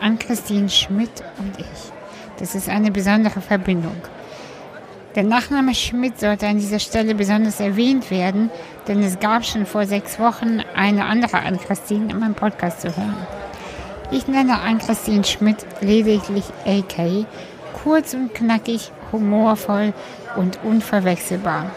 [0.00, 1.92] Ann-Christine Schmidt und ich.
[2.38, 3.96] Das ist eine besondere Verbindung.
[5.14, 8.50] Der Nachname Schmidt sollte an dieser Stelle besonders erwähnt werden,
[8.86, 13.26] denn es gab schon vor sechs Wochen eine andere Ann-Christine in meinem Podcast zu hören.
[14.10, 17.26] Ich nenne Ann-Christine Schmidt lediglich AK,
[17.82, 19.92] kurz und knackig, humorvoll
[20.36, 21.70] und unverwechselbar.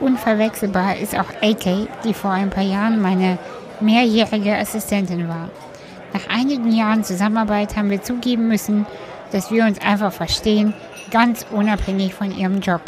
[0.00, 3.38] Unverwechselbar ist auch AK, die vor ein paar Jahren meine
[3.80, 5.50] mehrjährige Assistentin war.
[6.12, 8.86] Nach einigen Jahren Zusammenarbeit haben wir zugeben müssen,
[9.30, 10.74] dass wir uns einfach verstehen,
[11.10, 12.82] ganz unabhängig von ihrem Job.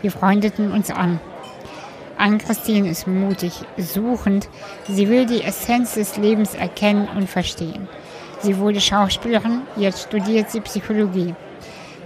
[0.00, 1.20] Wir freundeten uns an.
[2.16, 4.48] Ann-Christine ist mutig, suchend.
[4.88, 7.88] Sie will die Essenz des Lebens erkennen und verstehen.
[8.40, 11.34] Sie wurde Schauspielerin, jetzt studiert sie Psychologie.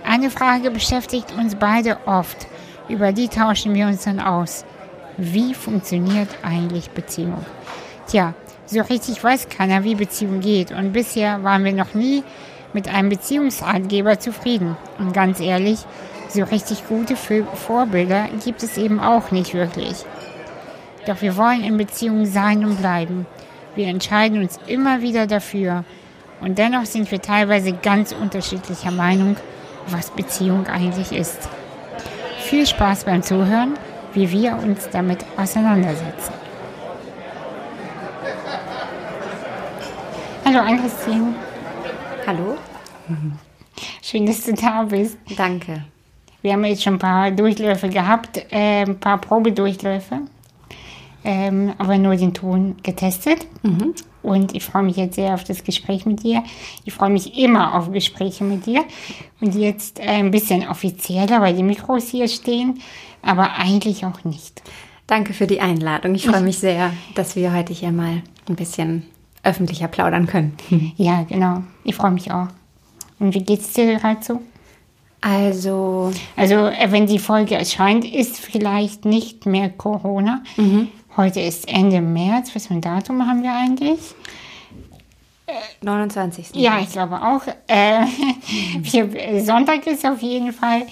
[0.05, 2.47] Eine Frage beschäftigt uns beide oft.
[2.89, 4.65] Über die tauschen wir uns dann aus.
[5.17, 7.45] Wie funktioniert eigentlich Beziehung?
[8.07, 8.35] Tja,
[8.67, 10.73] so richtig weiß keiner, wie Beziehung geht.
[10.73, 12.23] Und bisher waren wir noch nie
[12.73, 14.77] mit einem Beziehungsratgeber zufrieden.
[14.99, 15.79] Und ganz ehrlich,
[16.29, 20.05] so richtig gute Vorbilder gibt es eben auch nicht wirklich.
[21.07, 23.27] Doch wir wollen in Beziehung sein und bleiben.
[23.77, 25.85] Wir entscheiden uns immer wieder dafür.
[26.41, 29.37] Und dennoch sind wir teilweise ganz unterschiedlicher Meinung,
[29.87, 31.49] was Beziehung eigentlich ist.
[32.41, 33.75] Viel Spaß beim Zuhören,
[34.13, 36.46] wie wir uns damit auseinandersetzen.
[40.47, 41.35] Hallo Ann-Christine.
[42.25, 42.57] Hallo.
[44.01, 45.19] Schön, dass du da bist.
[45.37, 45.85] Danke.
[46.41, 50.21] Wir haben jetzt schon ein paar Durchläufe gehabt, äh, ein paar Probedurchläufe,
[51.25, 53.45] ähm, aber nur den Ton getestet.
[53.65, 53.95] Mhm.
[54.23, 56.45] Und ich freue mich jetzt sehr auf das Gespräch mit dir.
[56.85, 58.85] Ich freue mich immer auf Gespräche mit dir.
[59.41, 62.79] Und jetzt äh, ein bisschen offizieller, weil die Mikros hier stehen,
[63.21, 64.63] aber eigentlich auch nicht.
[65.09, 66.15] Danke für die Einladung.
[66.15, 69.07] Ich freue mich sehr, dass wir heute hier mal ein bisschen
[69.47, 70.57] öffentlicher plaudern können.
[70.97, 71.63] Ja, genau.
[71.85, 72.49] Ich freue mich auch.
[73.19, 74.43] Und wie geht's dir gerade so?
[75.21, 76.13] Also.
[76.37, 80.43] Also, äh, wenn die Folge erscheint, ist vielleicht nicht mehr Corona.
[80.57, 80.89] Mhm.
[81.17, 82.55] Heute ist Ende März.
[82.55, 84.01] Was für ein Datum haben wir eigentlich?
[85.83, 86.55] 29.
[86.55, 87.43] Ja, ich glaube auch.
[87.67, 88.05] Äh,
[88.79, 90.83] wir, Sonntag ist auf jeden Fall.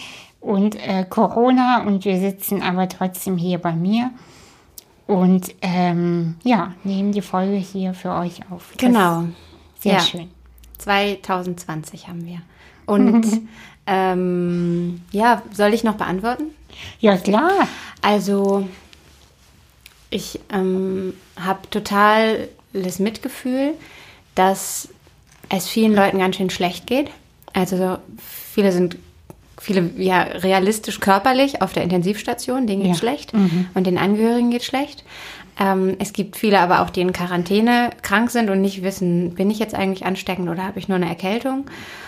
[0.41, 4.10] Und äh, Corona und wir sitzen aber trotzdem hier bei mir.
[5.06, 8.70] Und ähm, ja, nehmen die Folge hier für euch auf.
[8.72, 9.25] Das genau.
[9.78, 10.00] Sehr ja.
[10.00, 10.31] schön.
[10.78, 12.41] 2020 haben wir.
[12.87, 13.26] Und
[13.87, 16.44] ähm, ja, soll ich noch beantworten?
[17.00, 17.69] Ja, klar.
[18.00, 18.66] Also,
[20.10, 23.75] ich ähm, habe total das Mitgefühl,
[24.34, 24.88] dass
[25.50, 27.10] es vielen Leuten ganz schön schlecht geht.
[27.53, 28.97] Also, viele sind
[29.64, 32.97] viele ja realistisch körperlich auf der Intensivstation, denen geht ja.
[32.97, 33.66] schlecht mhm.
[33.75, 35.04] und den Angehörigen geht schlecht.
[35.58, 39.50] Ähm, es gibt viele aber auch, die in Quarantäne krank sind und nicht wissen, bin
[39.50, 41.64] ich jetzt eigentlich ansteckend oder habe ich nur eine Erkältung.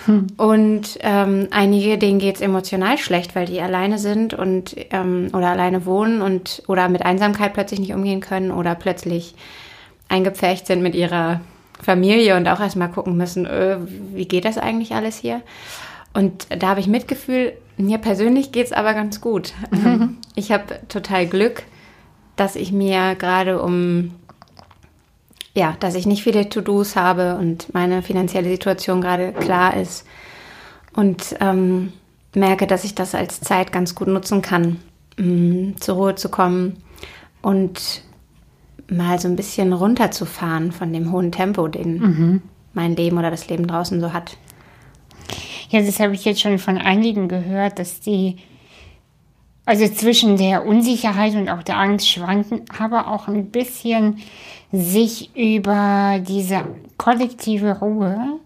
[0.06, 0.26] Hm.
[0.36, 5.48] Und ähm, einige, denen geht es emotional schlecht, weil die alleine sind und ähm, oder
[5.48, 9.34] alleine wohnen und oder mit Einsamkeit plötzlich nicht umgehen können oder plötzlich
[10.08, 11.40] eingepfercht sind mit ihrer
[11.80, 13.76] Familie und auch erstmal gucken müssen, öh,
[14.12, 15.42] wie geht das eigentlich alles hier?
[16.16, 17.52] Und da habe ich Mitgefühl.
[17.76, 19.52] Mir persönlich geht es aber ganz gut.
[19.70, 20.16] Mhm.
[20.34, 21.64] Ich habe total Glück,
[22.36, 24.12] dass ich mir gerade um,
[25.54, 30.06] ja, dass ich nicht viele To-Dos habe und meine finanzielle Situation gerade klar ist.
[30.94, 31.92] Und ähm,
[32.34, 34.78] merke, dass ich das als Zeit ganz gut nutzen kann,
[35.18, 36.78] um zur Ruhe zu kommen
[37.42, 38.02] und
[38.88, 42.42] mal so ein bisschen runterzufahren von dem hohen Tempo, den mhm.
[42.72, 44.38] mein Leben oder das Leben draußen so hat.
[45.70, 48.36] Ja, das habe ich jetzt schon von einigen gehört, dass die
[49.66, 54.18] also zwischen der Unsicherheit und auch der Angst schwanken, aber auch ein bisschen
[54.70, 56.64] sich über diese
[56.96, 58.38] kollektive Ruhe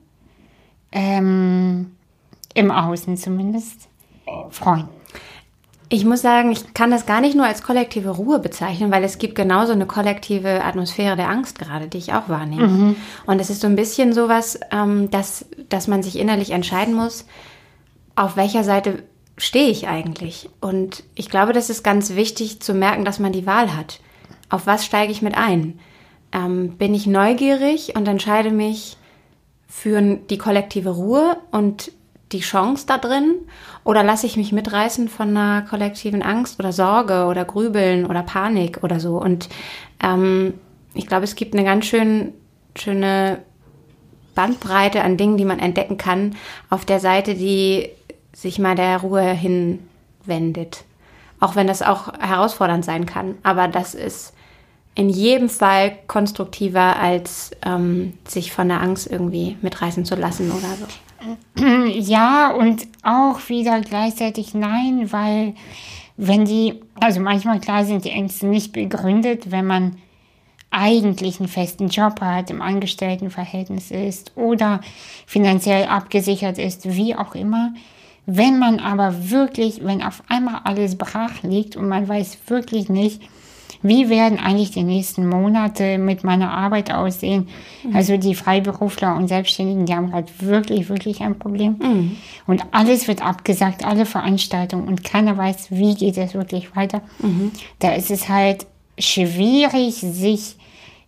[0.93, 1.93] ähm,
[2.55, 3.89] im Außen zumindest
[4.51, 4.89] freuen.
[5.93, 9.19] Ich muss sagen, ich kann das gar nicht nur als kollektive Ruhe bezeichnen, weil es
[9.19, 12.69] gibt genauso eine kollektive Atmosphäre der Angst gerade, die ich auch wahrnehme.
[12.69, 12.97] Mhm.
[13.27, 17.27] Und es ist so ein bisschen sowas, ähm, dass, dass man sich innerlich entscheiden muss,
[18.15, 19.03] auf welcher Seite
[19.37, 20.49] stehe ich eigentlich.
[20.61, 23.99] Und ich glaube, das ist ganz wichtig zu merken, dass man die Wahl hat.
[24.49, 25.81] Auf was steige ich mit ein?
[26.31, 28.97] Ähm, bin ich neugierig und entscheide mich
[29.67, 31.91] für die kollektive Ruhe und
[32.33, 33.37] die Chance da drin?
[33.85, 38.83] Oder lasse ich mich mitreißen von einer kollektiven Angst oder Sorge oder Grübeln oder Panik
[38.83, 39.19] oder so?
[39.19, 39.49] Und
[40.03, 40.55] ähm,
[40.95, 42.33] ich glaube, es gibt eine ganz schön,
[42.77, 43.39] schöne
[44.35, 46.37] Bandbreite an Dingen, die man entdecken kann,
[46.69, 47.91] auf der Seite, die
[48.33, 50.85] sich mal der Ruhe hinwendet.
[51.41, 53.37] Auch wenn das auch herausfordernd sein kann.
[53.43, 54.35] Aber das ist
[54.95, 60.69] in jedem Fall konstruktiver, als ähm, sich von der Angst irgendwie mitreißen zu lassen oder
[60.79, 60.87] so.
[61.57, 65.55] Ja, und auch wieder gleichzeitig nein, weil
[66.17, 69.97] wenn die, also manchmal klar sind die Ängste nicht begründet, wenn man
[70.71, 74.81] eigentlich einen festen Job hat, im Angestelltenverhältnis ist oder
[75.27, 77.75] finanziell abgesichert ist, wie auch immer.
[78.27, 83.23] Wenn man aber wirklich, wenn auf einmal alles brach liegt und man weiß wirklich nicht,
[83.83, 87.49] wie werden eigentlich die nächsten Monate mit meiner Arbeit aussehen?
[87.83, 87.97] Mhm.
[87.97, 91.77] Also die Freiberufler und Selbstständigen, die haben gerade wirklich, wirklich ein Problem.
[91.81, 92.17] Mhm.
[92.47, 97.01] Und alles wird abgesagt, alle Veranstaltungen und keiner weiß, wie geht es wirklich weiter.
[97.21, 97.53] Mhm.
[97.79, 98.67] Da ist es halt
[98.99, 100.57] schwierig, sich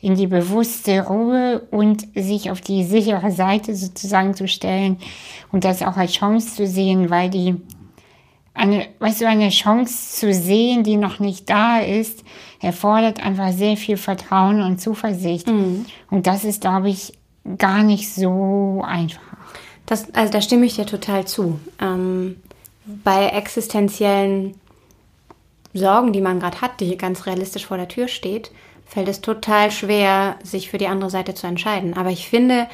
[0.01, 4.97] in die bewusste Ruhe und sich auf die sichere Seite sozusagen zu stellen
[5.53, 7.55] und das auch als Chance zu sehen, weil die
[8.55, 12.25] eine, weißt du, eine Chance zu sehen, die noch nicht da ist,
[12.61, 15.49] erfordert einfach sehr viel Vertrauen und Zuversicht.
[15.49, 15.87] Mhm.
[16.11, 17.15] Und das ist, glaube ich,
[17.59, 19.21] gar nicht so einfach.
[19.87, 21.59] Das, also da stimme ich dir total zu.
[21.81, 22.37] Ähm,
[22.85, 24.55] bei existenziellen
[25.75, 28.51] Sorgen, die man gerade hat, die ganz realistisch vor der Tür steht,
[28.85, 31.95] fällt es total schwer, sich für die andere Seite zu entscheiden.
[31.95, 32.69] Aber ich finde,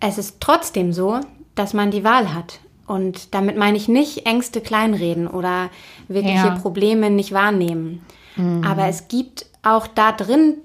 [0.00, 1.20] es ist trotzdem so,
[1.54, 2.60] dass man die Wahl hat.
[2.86, 5.70] Und damit meine ich nicht Ängste kleinreden oder
[6.08, 6.56] wirkliche ja.
[6.56, 8.04] Probleme nicht wahrnehmen.
[8.36, 8.64] Mhm.
[8.64, 10.56] Aber es gibt auch da drin,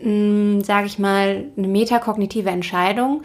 [0.00, 3.22] hm, sage ich mal, eine metakognitive Entscheidung.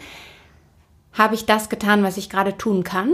[1.12, 3.12] Habe ich das getan, was ich gerade tun kann?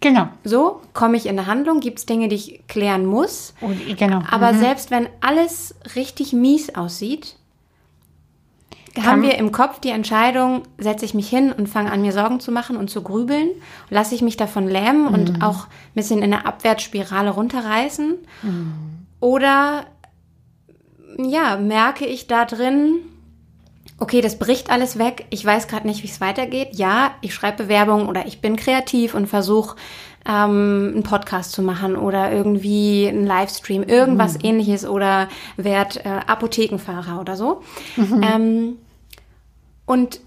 [0.00, 0.28] Genau.
[0.44, 3.54] So komme ich in eine Handlung, gibt es Dinge, die ich klären muss.
[3.60, 4.22] Und, genau.
[4.30, 4.58] Aber mhm.
[4.60, 7.36] selbst wenn alles richtig mies aussieht,
[9.04, 12.40] haben wir im Kopf die Entscheidung, setze ich mich hin und fange an, mir Sorgen
[12.40, 13.50] zu machen und zu grübeln,
[13.90, 15.14] lasse ich mich davon lähmen mhm.
[15.14, 18.14] und auch ein bisschen in eine Abwärtsspirale runterreißen.
[18.42, 18.72] Mhm.
[19.20, 19.84] Oder
[21.18, 23.00] ja, merke ich da drin,
[23.98, 26.68] okay, das bricht alles weg, ich weiß gerade nicht, wie es weitergeht.
[26.72, 29.76] Ja, ich schreibe Bewerbungen oder ich bin kreativ und versuche
[30.26, 34.44] ähm, einen Podcast zu machen oder irgendwie einen Livestream, irgendwas mhm.
[34.44, 37.62] ähnliches oder werd äh, Apothekenfahrer oder so.
[37.96, 38.22] Mhm.
[38.22, 38.76] Ähm,
[39.88, 40.20] und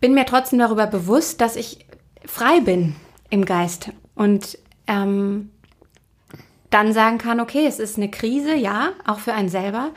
[0.00, 1.84] bin mir trotzdem darüber bewusst, dass ich
[2.24, 2.94] frei bin
[3.30, 4.56] im Geist und
[4.86, 5.50] ähm,
[6.70, 9.90] dann sagen kann, okay, es ist eine Krise, ja, auch für einen selber.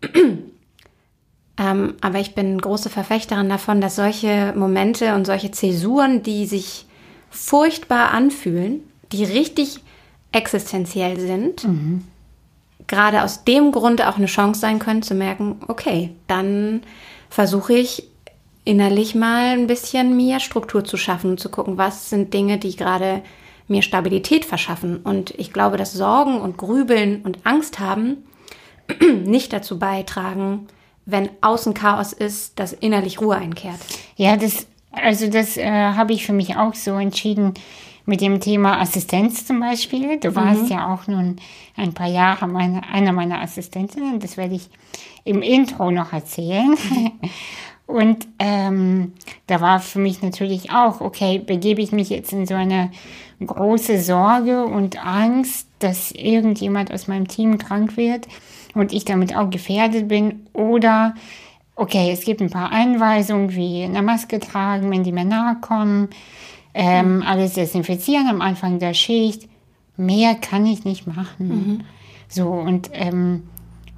[1.58, 6.86] ähm, aber ich bin große Verfechterin davon, dass solche Momente und solche Zäsuren, die sich
[7.28, 8.80] furchtbar anfühlen,
[9.12, 9.80] die richtig
[10.32, 12.04] existenziell sind, mhm.
[12.86, 16.82] gerade aus dem Grund auch eine Chance sein können zu merken, okay, dann
[17.28, 18.08] versuche ich
[18.64, 22.76] innerlich mal ein bisschen mir Struktur zu schaffen und zu gucken, was sind Dinge, die
[22.76, 23.22] gerade
[23.68, 24.98] mir Stabilität verschaffen.
[24.98, 28.24] Und ich glaube, dass Sorgen und Grübeln und Angst haben
[29.24, 30.68] nicht dazu beitragen,
[31.06, 33.78] wenn außen Chaos ist, dass innerlich Ruhe einkehrt.
[34.16, 37.54] Ja, das, also das äh, habe ich für mich auch so entschieden
[38.04, 40.18] mit dem Thema Assistenz zum Beispiel.
[40.18, 40.68] Du warst mhm.
[40.68, 41.36] ja auch nun
[41.76, 44.20] ein paar Jahre meine, einer meiner Assistentinnen.
[44.20, 44.68] Das werde ich
[45.24, 46.76] im Intro noch erzählen.
[47.86, 49.12] Und ähm,
[49.46, 52.90] da war für mich natürlich auch, okay, begebe ich mich jetzt in so eine
[53.44, 58.28] große Sorge und Angst, dass irgendjemand aus meinem Team krank wird
[58.74, 61.14] und ich damit auch gefährdet bin oder
[61.74, 66.08] okay, es gibt ein paar Einweisungen wie eine Maske tragen, wenn die mir nahe kommen,
[66.74, 67.22] ähm, mhm.
[67.22, 69.48] alles desinfizieren am Anfang der Schicht.
[69.96, 71.48] Mehr kann ich nicht machen.
[71.48, 71.80] Mhm.
[72.28, 73.42] So und ähm,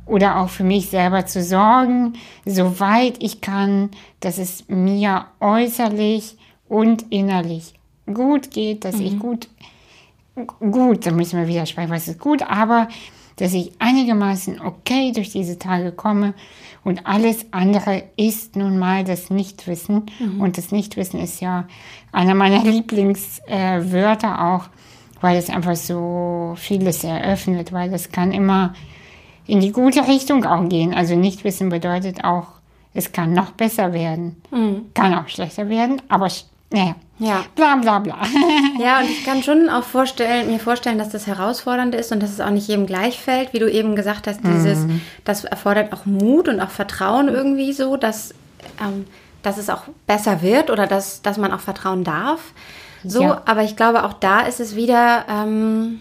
[0.06, 6.36] oder auch für mich selber zu sorgen, soweit ich kann, dass es mir äußerlich
[6.68, 7.74] und innerlich
[8.12, 9.06] gut geht, dass mhm.
[9.06, 9.48] ich gut,
[10.58, 12.88] gut, da müssen wir widersprechen, was ist gut, aber
[13.36, 16.34] dass ich einigermaßen okay durch diese Tage komme
[16.84, 20.40] und alles andere ist nun mal das Nichtwissen mhm.
[20.40, 21.66] und das Nichtwissen ist ja
[22.12, 24.68] einer meiner Lieblingswörter äh, auch,
[25.20, 28.74] weil es einfach so vieles eröffnet, weil es kann immer
[29.46, 30.94] in die gute Richtung auch gehen.
[30.94, 32.48] Also Nichtwissen bedeutet auch,
[32.94, 34.86] es kann noch besser werden, mhm.
[34.94, 36.28] kann auch schlechter werden, aber
[36.70, 37.44] naja, ja.
[37.54, 38.18] bla bla bla.
[38.78, 42.30] ja, und ich kann schon auch vorstellen, mir vorstellen, dass das herausfordernd ist und dass
[42.30, 45.00] es auch nicht jedem gleich fällt, wie du eben gesagt hast, dieses, mhm.
[45.24, 48.32] das erfordert auch Mut und auch Vertrauen irgendwie so, dass,
[48.80, 49.06] ähm,
[49.42, 52.52] dass es auch besser wird oder dass, dass man auch vertrauen darf.
[53.04, 53.42] So, ja.
[53.44, 56.00] aber ich glaube, auch da ist es wieder ähm,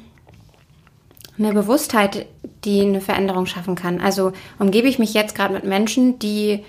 [1.38, 2.26] eine Bewusstheit,
[2.64, 4.02] die eine Veränderung schaffen kann.
[4.02, 6.64] Also umgebe ich mich jetzt gerade mit Menschen, die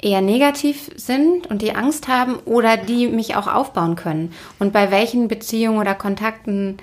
[0.00, 4.32] eher negativ sind und die Angst haben oder die mich auch aufbauen können.
[4.58, 6.76] Und bei welchen Beziehungen oder Kontakten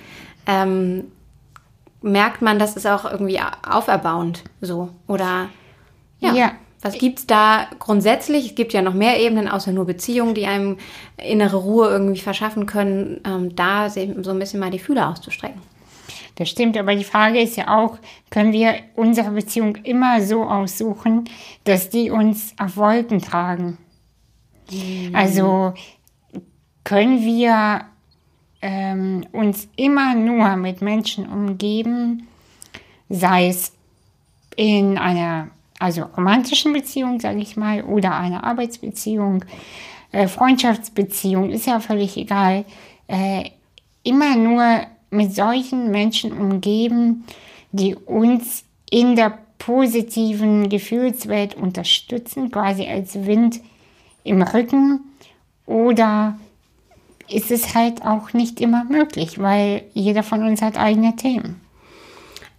[0.48, 1.06] ähm,
[2.02, 5.50] merkt man, das ist auch irgendwie auferbauend so oder
[6.20, 6.34] Ja.
[6.34, 6.52] Ja.
[6.82, 8.48] Was gibt's da grundsätzlich?
[8.48, 10.78] Es gibt ja noch mehr Ebenen, außer nur Beziehungen, die einem
[11.16, 15.62] innere Ruhe irgendwie verschaffen können, ähm, da so ein bisschen mal die Fühler auszustrecken.
[16.36, 18.00] Das stimmt, aber die Frage ist ja auch,
[18.30, 21.26] können wir unsere Beziehung immer so aussuchen,
[21.64, 23.78] dass die uns auf Wolken tragen?
[25.14, 25.74] Also
[26.84, 27.82] können wir
[28.62, 32.28] ähm, uns immer nur mit Menschen umgeben,
[33.10, 33.74] sei es
[34.56, 35.50] in einer
[35.80, 39.44] also romantischen Beziehung, sage ich mal, oder einer Arbeitsbeziehung,
[40.14, 42.64] äh, Freundschaftsbeziehung, ist ja völlig egal,
[43.08, 43.50] äh,
[44.04, 47.24] immer nur mit solchen Menschen umgeben,
[47.72, 53.62] die uns in der positiven Gefühlswelt unterstützen, quasi als Wind
[54.24, 55.00] im Rücken,
[55.66, 56.38] oder
[57.30, 61.62] ist es halt auch nicht immer möglich, weil jeder von uns hat eigene Themen.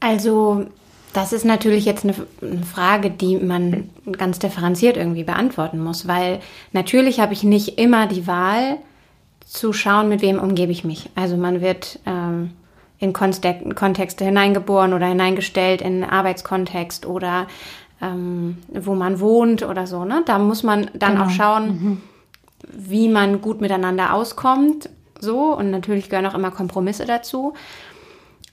[0.00, 0.66] Also
[1.12, 2.14] das ist natürlich jetzt eine,
[2.64, 6.40] Frage, die man ganz differenziert irgendwie beantworten muss, weil
[6.72, 8.78] natürlich habe ich nicht immer die Wahl
[9.54, 11.08] zu schauen, mit wem umgebe ich mich.
[11.14, 12.50] Also man wird ähm,
[12.98, 17.46] in Kontexte hineingeboren oder hineingestellt, in einen Arbeitskontext oder
[18.02, 20.04] ähm, wo man wohnt oder so.
[20.04, 20.22] Ne?
[20.26, 21.24] Da muss man dann genau.
[21.24, 22.00] auch schauen, mhm.
[22.68, 24.90] wie man gut miteinander auskommt.
[25.20, 27.54] So und natürlich gehören auch immer Kompromisse dazu.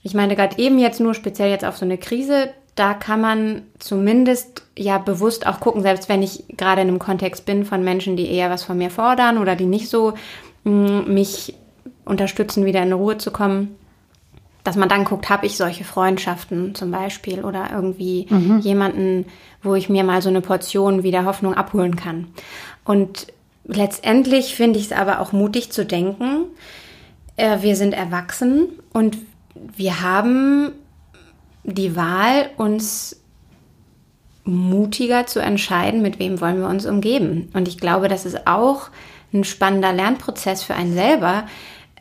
[0.04, 3.62] Ich meine, gerade eben jetzt nur speziell jetzt auf so eine Krise, da kann man
[3.80, 8.16] zumindest ja bewusst auch gucken, selbst wenn ich gerade in einem Kontext bin von Menschen,
[8.16, 10.14] die eher was von mir fordern oder die nicht so
[10.64, 11.54] mich
[12.04, 13.76] unterstützen, wieder in Ruhe zu kommen,
[14.64, 18.60] dass man dann guckt, habe ich solche Freundschaften zum Beispiel oder irgendwie mhm.
[18.60, 19.26] jemanden,
[19.62, 22.28] wo ich mir mal so eine Portion wieder Hoffnung abholen kann.
[22.84, 23.26] Und
[23.64, 26.44] letztendlich finde ich es aber auch mutig zu denken,
[27.36, 29.18] äh, wir sind erwachsen und
[29.54, 30.72] wir haben
[31.64, 33.20] die Wahl, uns
[34.44, 37.48] mutiger zu entscheiden, mit wem wollen wir uns umgeben.
[37.54, 38.88] Und ich glaube, das ist auch
[39.32, 41.46] ein spannender Lernprozess für einen selber,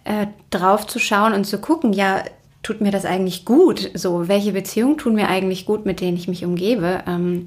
[0.04, 2.24] äh, drauf zu schauen und zu gucken, ja,
[2.64, 3.92] tut mir das eigentlich gut?
[3.94, 7.04] So, welche Beziehungen tun mir eigentlich gut, mit denen ich mich umgebe?
[7.08, 7.46] Ähm,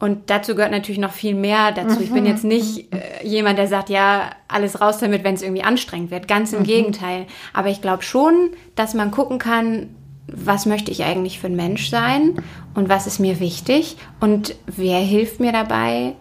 [0.00, 2.00] und dazu gehört natürlich noch viel mehr dazu.
[2.00, 5.62] Ich bin jetzt nicht äh, jemand, der sagt, ja, alles raus damit, wenn es irgendwie
[5.62, 6.26] anstrengend wird.
[6.26, 6.64] Ganz im mhm.
[6.64, 7.26] Gegenteil.
[7.52, 9.90] Aber ich glaube schon, dass man gucken kann,
[10.26, 12.42] was möchte ich eigentlich für ein Mensch sein
[12.74, 16.14] und was ist mir wichtig und wer hilft mir dabei,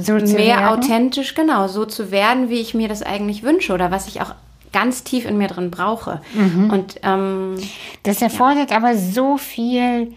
[0.00, 0.66] so mehr werden?
[0.66, 4.34] authentisch, genau, so zu werden, wie ich mir das eigentlich wünsche oder was ich auch
[4.72, 6.20] ganz tief in mir drin brauche.
[6.34, 6.70] Mhm.
[6.70, 7.56] Und ähm,
[8.02, 8.76] das erfordert ja.
[8.76, 10.14] aber so viel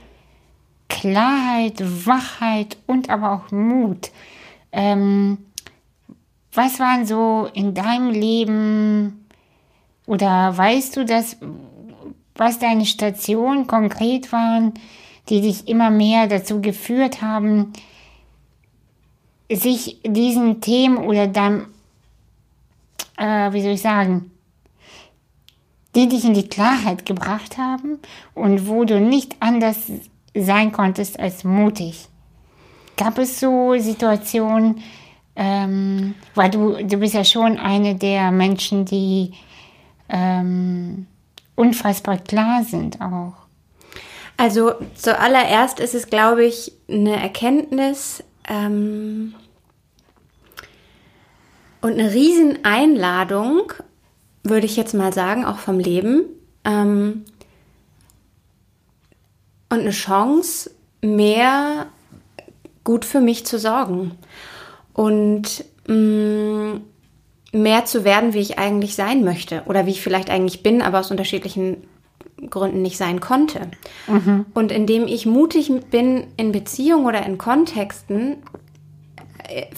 [0.90, 4.12] Klarheit, Wachheit und aber auch Mut.
[4.72, 5.40] Ähm,
[6.54, 9.26] was waren so in deinem Leben
[10.06, 11.38] oder weißt du das,
[12.36, 14.74] was deine Stationen konkret waren,
[15.30, 17.74] die dich immer mehr dazu geführt haben,
[19.56, 21.68] sich diesen Themen oder dann,
[23.18, 24.32] äh, wie soll ich sagen,
[25.96, 28.00] die dich in die Klarheit gebracht haben
[28.34, 29.78] und wo du nicht anders
[30.36, 32.08] sein konntest als mutig.
[32.98, 34.82] Gab es so Situationen,
[35.36, 39.34] ähm, weil du, du bist ja schon eine der Menschen, die
[40.10, 41.08] ähm,
[41.56, 43.34] unfassbar klar sind auch.
[44.38, 49.36] Also zuallererst ist es, glaube ich, eine Erkenntnis ähm,
[51.84, 53.74] und eine Rieseneinladung,
[54.42, 56.24] würde ich jetzt mal sagen, auch vom Leben,
[56.64, 57.26] ähm,
[59.70, 60.72] und eine Chance,
[61.02, 61.88] mehr
[62.86, 64.12] gut für mich zu sorgen
[64.94, 66.82] und mh, mm,
[67.52, 71.02] mehr zu werden, wie ich eigentlich sein möchte oder wie ich vielleicht eigentlich bin, aber
[71.02, 71.84] aus unterschiedlichen
[72.50, 73.72] Gründen nicht sein konnte.
[74.08, 74.46] Mhm.
[74.54, 78.38] Und indem ich mutig bin in Beziehungen oder in Kontexten,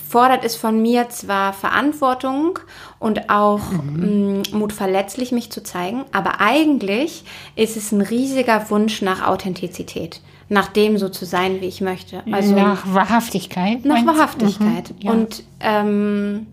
[0.10, 2.60] fordert es von mir zwar Verantwortung
[3.00, 4.42] und auch mhm.
[4.52, 7.24] mh, Mut, verletzlich mich zu zeigen, aber eigentlich
[7.56, 12.24] ist es ein riesiger Wunsch nach Authentizität, nach dem so zu sein, wie ich möchte.
[12.32, 13.86] Also nach Wahrhaftigkeit.
[13.86, 14.92] Nach Wahrhaftigkeit.
[14.92, 15.12] Mhm, ja.
[15.12, 16.48] Und ähm,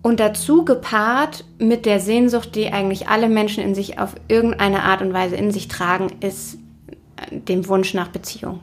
[0.00, 5.02] und dazu gepaart mit der Sehnsucht, die eigentlich alle Menschen in sich auf irgendeine Art
[5.02, 6.58] und Weise in sich tragen, ist
[7.30, 8.60] dem Wunsch nach Beziehung.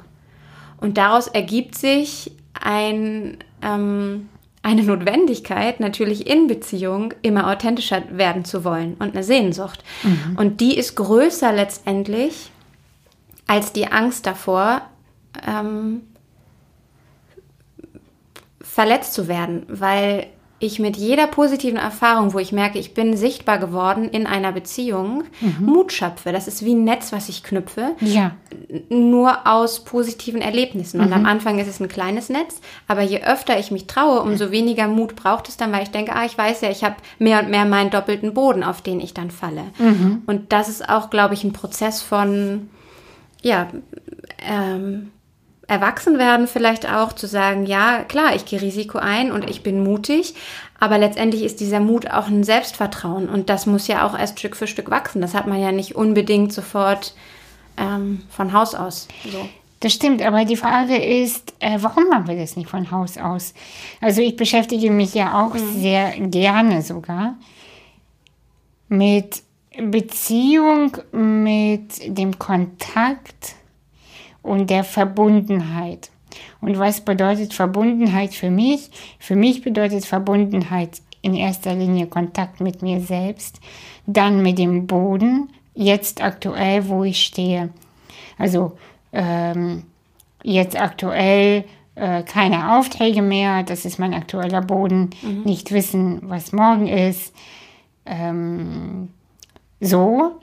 [0.78, 2.32] Und daraus ergibt sich
[2.62, 4.30] ein, ähm,
[4.62, 9.84] eine Notwendigkeit, natürlich in Beziehung immer authentischer werden zu wollen und eine Sehnsucht.
[10.04, 10.38] Mhm.
[10.38, 12.52] Und die ist größer letztendlich
[13.48, 14.82] als die Angst davor,
[15.46, 16.02] ähm,
[18.62, 23.58] verletzt zu werden, weil ich mit jeder positiven Erfahrung, wo ich merke, ich bin sichtbar
[23.58, 25.66] geworden in einer Beziehung, Mhm.
[25.66, 26.32] Mut schöpfe.
[26.32, 28.32] Das ist wie ein Netz, was ich knüpfe Ja.
[28.90, 31.02] nur aus positiven Erlebnissen.
[31.02, 31.14] Und Mhm.
[31.14, 34.88] am Anfang ist es ein kleines Netz, aber je öfter ich mich traue, umso weniger
[34.88, 37.50] Mut braucht es dann, weil ich denke, ah, ich weiß ja, ich habe mehr und
[37.50, 39.66] mehr meinen doppelten Boden, auf den ich dann falle.
[39.78, 40.24] Mhm.
[40.26, 42.70] Und das ist auch, glaube ich, ein Prozess von,
[43.42, 43.68] ja,
[44.50, 45.12] ähm,
[45.68, 50.36] Erwachsenwerden vielleicht auch, zu sagen, ja, klar, ich gehe Risiko ein und ich bin mutig,
[50.80, 54.56] aber letztendlich ist dieser Mut auch ein Selbstvertrauen und das muss ja auch erst Stück
[54.56, 55.22] für Stück wachsen.
[55.22, 57.16] Das hat man ja nicht unbedingt sofort
[57.78, 59.08] ähm, von Haus aus.
[59.24, 59.50] So.
[59.80, 63.54] Das stimmt, aber die Frage ist, äh, warum machen wir das nicht von Haus aus?
[64.02, 67.36] Also ich beschäftige mich ja auch sehr gerne sogar
[68.88, 69.42] mit
[69.78, 73.56] Beziehung, mit dem Kontakt
[74.46, 76.12] und der Verbundenheit.
[76.62, 78.90] Und was bedeutet Verbundenheit für mich?
[79.20, 83.60] Für mich bedeutet Verbundenheit in erster Linie Kontakt mit mir selbst,
[84.06, 87.70] dann mit dem Boden, jetzt aktuell, wo ich stehe.
[88.38, 88.78] Also
[89.12, 89.84] ähm,
[90.44, 95.10] jetzt aktuell äh, keine Aufträge mehr, das ist mein aktueller Boden,
[95.44, 97.34] nicht wissen, was morgen ist.
[98.06, 99.10] Ähm,
[99.80, 100.40] so.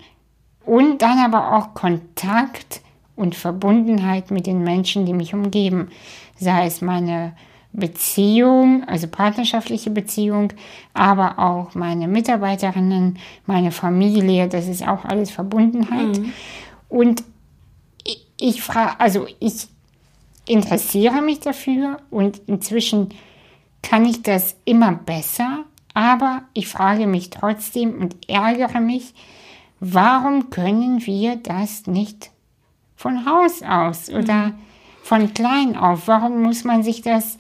[0.64, 2.80] Und dann aber auch Kontakt
[3.23, 5.88] und Verbundenheit mit den Menschen, die mich umgeben.
[6.37, 7.35] Sei es meine
[7.73, 10.52] Beziehung, also partnerschaftliche Beziehung,
[10.93, 16.21] aber auch meine Mitarbeiterinnen, meine Familie, das ist auch alles Verbundenheit.
[16.88, 17.23] Und
[18.05, 19.69] ich, ich frage, also ich
[20.47, 23.11] interessiere mich dafür und inzwischen
[23.83, 25.64] kann ich das immer besser,
[25.95, 29.14] aber ich frage mich trotzdem und ärgere mich,
[29.79, 32.32] warum können wir das nicht
[33.02, 34.52] von Haus aus oder
[35.02, 36.06] von klein auf?
[36.06, 37.37] Warum muss man sich das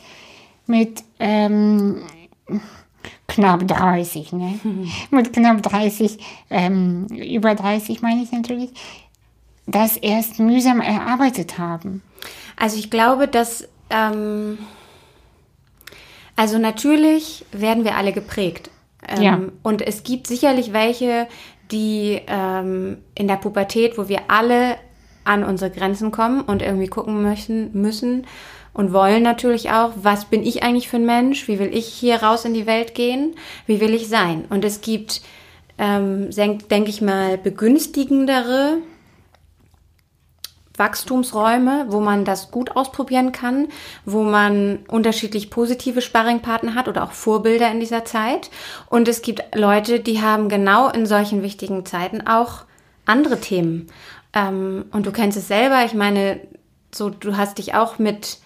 [0.66, 2.02] mit ähm,
[3.28, 4.58] knapp 30, ne?
[5.10, 6.18] Mit knapp 30,
[6.50, 8.70] ähm, über 30 meine ich natürlich,
[9.66, 12.02] das erst mühsam erarbeitet haben.
[12.56, 14.58] Also ich glaube, dass ähm,
[16.34, 18.70] also natürlich werden wir alle geprägt.
[19.06, 19.40] Ähm, Ja.
[19.62, 21.28] Und es gibt sicherlich welche,
[21.70, 24.76] die ähm, in der Pubertät, wo wir alle
[25.24, 28.26] an unsere Grenzen kommen und irgendwie gucken möchten, müssen
[28.74, 31.46] und wollen natürlich auch, was bin ich eigentlich für ein Mensch?
[31.48, 33.34] Wie will ich hier raus in die Welt gehen?
[33.66, 34.44] Wie will ich sein?
[34.48, 35.20] Und es gibt,
[35.78, 38.78] ähm, denke ich mal, begünstigendere
[40.76, 43.68] Wachstumsräume, wo man das gut ausprobieren kann,
[44.06, 48.50] wo man unterschiedlich positive Sparringpartner hat oder auch Vorbilder in dieser Zeit.
[48.88, 52.64] Und es gibt Leute, die haben genau in solchen wichtigen Zeiten auch
[53.04, 53.88] andere Themen.
[54.34, 55.84] Ähm, und du kennst es selber.
[55.84, 56.40] Ich meine,
[56.94, 58.38] so du hast dich auch mit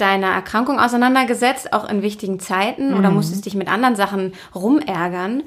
[0.00, 5.42] deiner Erkrankung auseinandergesetzt, auch in wichtigen Zeiten, oder musstest dich mit anderen Sachen rumärgern.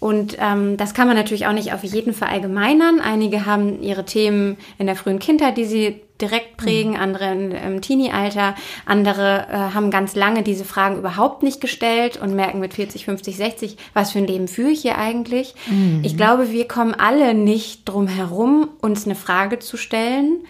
[0.00, 3.00] Und ähm, das kann man natürlich auch nicht auf jeden verallgemeinern.
[3.00, 8.54] Einige haben ihre Themen in der frühen Kindheit, die sie direkt prägen, andere im Teenie-Alter,
[8.86, 13.36] andere äh, haben ganz lange diese Fragen überhaupt nicht gestellt und merken mit 40, 50,
[13.36, 15.54] 60, was für ein Leben führe ich hier eigentlich.
[16.02, 20.44] Ich glaube, wir kommen alle nicht drum herum, uns eine Frage zu stellen,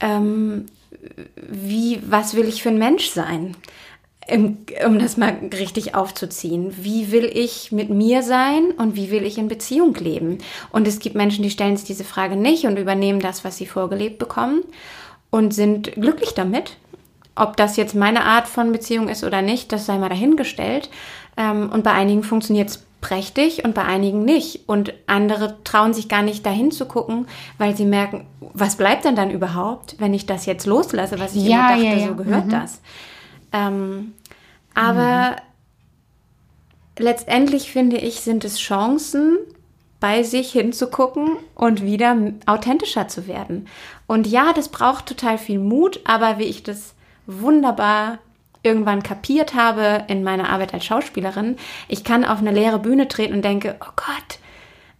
[0.00, 0.66] ähm,
[1.36, 3.56] wie, was will ich für ein Mensch sein?
[4.84, 6.72] Um das mal richtig aufzuziehen.
[6.78, 10.38] Wie will ich mit mir sein und wie will ich in Beziehung leben?
[10.70, 13.66] Und es gibt Menschen, die stellen sich diese Frage nicht und übernehmen das, was sie
[13.66, 14.62] vorgelebt bekommen
[15.30, 16.76] und sind glücklich damit.
[17.34, 20.90] Ob das jetzt meine Art von Beziehung ist oder nicht, das sei mal dahingestellt.
[21.36, 24.68] Ähm, und bei einigen funktioniert es prächtig und bei einigen nicht.
[24.68, 27.26] Und andere trauen sich gar nicht dahin zu gucken,
[27.58, 31.44] weil sie merken, was bleibt denn dann überhaupt, wenn ich das jetzt loslasse, was ich
[31.44, 32.08] Ja, immer dachte, ja, ja.
[32.08, 32.80] so gehört das.
[33.52, 34.14] Ähm,
[34.74, 35.36] aber
[36.98, 39.38] letztendlich finde ich, sind es Chancen,
[39.98, 43.68] bei sich hinzugucken und wieder authentischer zu werden.
[44.06, 46.94] Und ja, das braucht total viel Mut, aber wie ich das
[47.26, 48.18] wunderbar
[48.62, 51.56] irgendwann kapiert habe in meiner Arbeit als Schauspielerin,
[51.88, 54.38] ich kann auf eine leere Bühne treten und denke, oh Gott,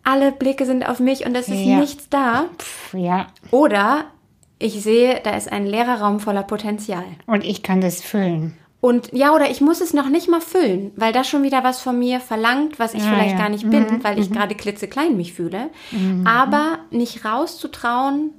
[0.03, 1.79] alle Blicke sind auf mich und es ist Ja.
[1.79, 2.45] nichts da.
[2.59, 4.05] Pff, ja, Oder
[4.59, 7.05] ich sehe, da ist ein leerer Raum voller Potenzial.
[7.27, 8.57] und ich kann das füllen.
[8.83, 11.83] Und ja, oder ich muss es noch nicht mal füllen, weil das schon wieder was
[11.83, 13.39] von mir verlangt, was ich Ja, vielleicht ja.
[13.39, 15.69] gar nicht bin, weil ich gerade klitzeklein mich fühle.
[16.25, 18.31] Aber nicht rauszutrauen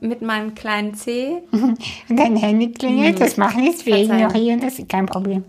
[0.00, 1.42] mit meinem kleinen C.
[2.08, 5.44] Dein Handy klingelt, das macht nichts, wir ignorieren das, kein Problem.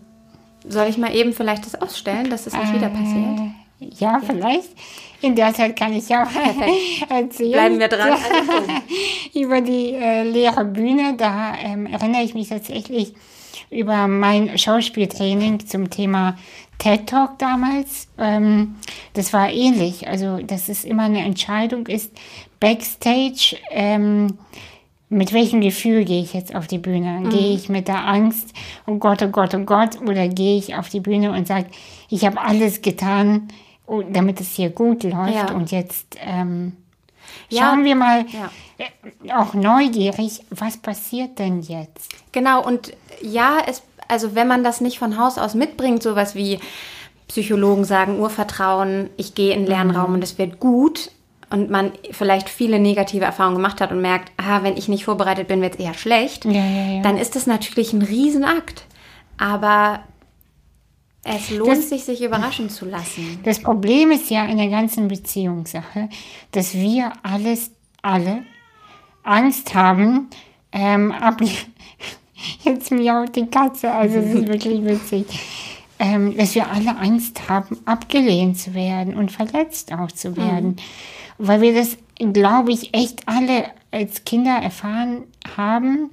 [0.68, 3.40] Soll ich mal eben vielleicht das ausstellen, dass es nicht wieder passiert?
[3.80, 4.70] Äh, Ja, vielleicht.
[5.22, 6.28] In der Zeit kann ich auch
[7.10, 7.52] erzählen.
[7.52, 8.18] Bleiben wir dran.
[9.34, 11.16] über die äh, leere Bühne.
[11.18, 13.14] Da ähm, erinnere ich mich tatsächlich
[13.70, 16.38] über mein Schauspieltraining zum Thema
[16.78, 18.08] TED Talk damals.
[18.18, 18.76] Ähm,
[19.14, 20.08] das war ähnlich.
[20.08, 22.12] Also, dass es immer eine Entscheidung ist,
[22.60, 23.58] backstage.
[23.70, 24.38] Ähm,
[25.10, 27.20] mit welchem Gefühl gehe ich jetzt auf die Bühne?
[27.22, 27.30] Mhm.
[27.30, 28.54] Gehe ich mit der Angst,
[28.88, 31.68] oh Gott, oh Gott, oh Gott, oder gehe ich auf die Bühne und sage,
[32.10, 33.48] ich habe alles getan,
[33.86, 35.52] oh, damit es hier gut läuft ja.
[35.52, 36.74] und jetzt ähm,
[37.52, 37.86] schauen ja.
[37.86, 38.52] wir mal ja.
[38.78, 42.12] Äh, auch neugierig, was passiert denn jetzt?
[42.32, 46.60] Genau, und ja, es, also wenn man das nicht von Haus aus mitbringt, sowas wie
[47.28, 50.16] Psychologen sagen, Urvertrauen, ich gehe in den Lernraum mhm.
[50.16, 51.12] und es wird gut,
[51.50, 55.48] und man vielleicht viele negative Erfahrungen gemacht hat und merkt, ah, wenn ich nicht vorbereitet
[55.48, 57.02] bin, wird es eher schlecht, ja, ja, ja.
[57.02, 58.86] dann ist das natürlich ein Riesenakt.
[59.38, 60.00] Aber
[61.24, 63.40] es lohnt das, sich, sich überraschen zu lassen.
[63.44, 66.10] Das Problem ist ja in der ganzen Beziehungssache,
[66.52, 68.44] dass wir alles, alle
[69.24, 70.30] Angst haben,
[70.72, 71.42] ähm, ab,
[72.64, 75.26] jetzt miaut die Katze, also es ist wirklich witzig,
[75.98, 80.70] ähm, dass wir alle Angst haben, abgelehnt zu werden und verletzt auch zu werden.
[80.70, 80.76] Mhm
[81.38, 81.98] weil wir das,
[82.34, 85.24] glaube ich, echt alle als Kinder erfahren
[85.58, 86.10] haben.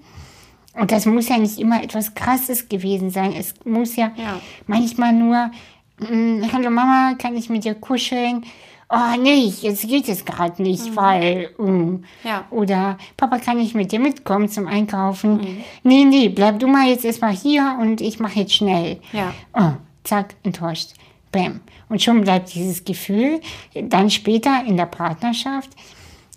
[0.75, 3.35] Und das muss ja nicht immer etwas Krasses gewesen sein.
[3.39, 4.41] Es muss ja, ja.
[4.67, 5.51] manchmal nur,
[5.99, 8.45] hm, hallo Mama, kann ich mit dir kuscheln?
[8.89, 10.97] Oh, nee, jetzt geht es gerade nicht, mhm.
[10.97, 12.05] weil, um.
[12.25, 12.45] ja.
[12.51, 15.37] oder Papa, kann ich mit dir mitkommen zum Einkaufen?
[15.37, 15.65] Mhm.
[15.83, 19.01] Nee, nee, bleib du mal jetzt erstmal hier und ich mache jetzt schnell.
[19.13, 19.33] Ja.
[19.55, 19.73] Oh,
[20.05, 20.91] zack, enttäuscht.
[21.33, 21.61] Bam.
[21.88, 23.40] Und schon bleibt dieses Gefühl
[23.75, 25.71] dann später in der Partnerschaft,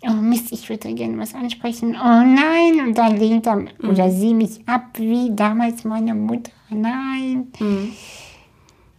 [0.08, 1.96] oh Mist, ich würde gerne was ansprechen.
[1.96, 3.70] Oh nein, und dann lehnt er mhm.
[3.90, 6.52] oder sie mich ab, wie damals meine Mutter.
[6.70, 7.48] Nein.
[7.60, 7.94] Mhm.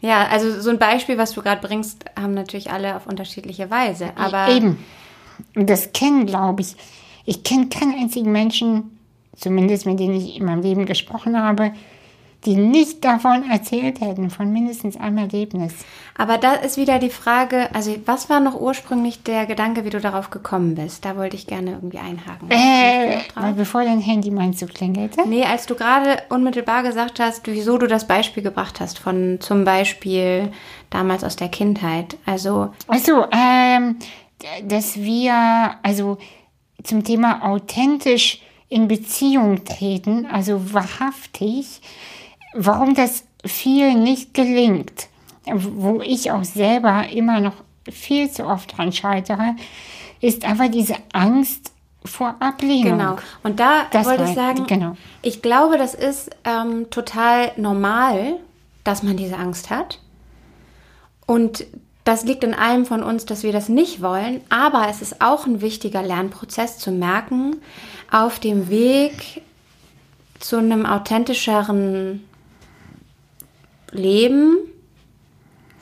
[0.00, 4.11] Ja, also so ein Beispiel, was du gerade bringst, haben natürlich alle auf unterschiedliche Weise.
[4.16, 4.78] Aber eben.
[5.54, 6.76] Und das kennen, glaube ich.
[7.24, 8.98] Ich kenne keinen einzigen Menschen,
[9.35, 11.72] zumindest mit denen ich in meinem Leben gesprochen habe,
[12.44, 15.72] die nicht davon erzählt hätten, von mindestens einem Erlebnis.
[16.16, 20.01] Aber da ist wieder die Frage, also was war noch ursprünglich der Gedanke, wie du
[20.01, 21.05] darauf gekommen bist?
[21.05, 22.51] Da wollte ich gerne irgendwie einhaken.
[22.51, 25.29] Äh, weil bevor dein Handy meinst du klingelte?
[25.29, 29.64] Nee, als du gerade unmittelbar gesagt hast, wieso du das Beispiel gebracht hast, von zum
[29.64, 30.53] Beispiel
[30.90, 32.16] damals aus der Kindheit.
[32.27, 32.70] Also.
[32.87, 33.96] Also, ähm,
[34.62, 36.18] dass wir, also
[36.85, 41.81] zum Thema authentisch in Beziehung treten, also wahrhaftig,
[42.56, 45.08] warum das viel nicht gelingt,
[45.52, 47.54] wo ich auch selber immer noch
[47.90, 49.54] viel zu oft dran scheitere,
[50.20, 51.70] ist einfach diese Angst
[52.04, 52.98] vor Ablehnung.
[52.98, 53.16] Genau.
[53.42, 54.96] Und da das wollte ich sagen, genau.
[55.22, 58.36] ich glaube, das ist ähm, total normal,
[58.84, 60.00] dass man diese Angst hat.
[61.26, 61.66] Und
[62.04, 64.40] das liegt in allem von uns, dass wir das nicht wollen.
[64.48, 67.56] Aber es ist auch ein wichtiger Lernprozess zu merken,
[68.10, 69.42] auf dem Weg
[70.38, 72.25] zu einem authentischeren
[73.90, 74.57] Leben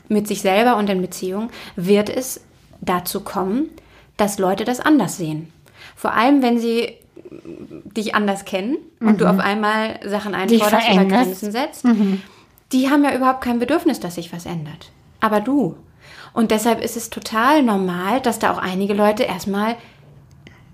[0.08, 2.40] mit sich selber und in Beziehung wird es
[2.80, 3.70] dazu kommen,
[4.16, 5.52] dass Leute das anders sehen.
[5.96, 6.94] Vor allem, wenn sie
[7.96, 9.08] dich anders kennen mhm.
[9.08, 9.30] und du mhm.
[9.30, 11.84] auf einmal Sachen einforderst oder Grenzen setzt.
[11.84, 12.22] Mhm.
[12.72, 14.90] Die haben ja überhaupt kein Bedürfnis, dass sich was ändert.
[15.20, 15.76] Aber du.
[16.32, 19.76] Und deshalb ist es total normal, dass da auch einige Leute erstmal,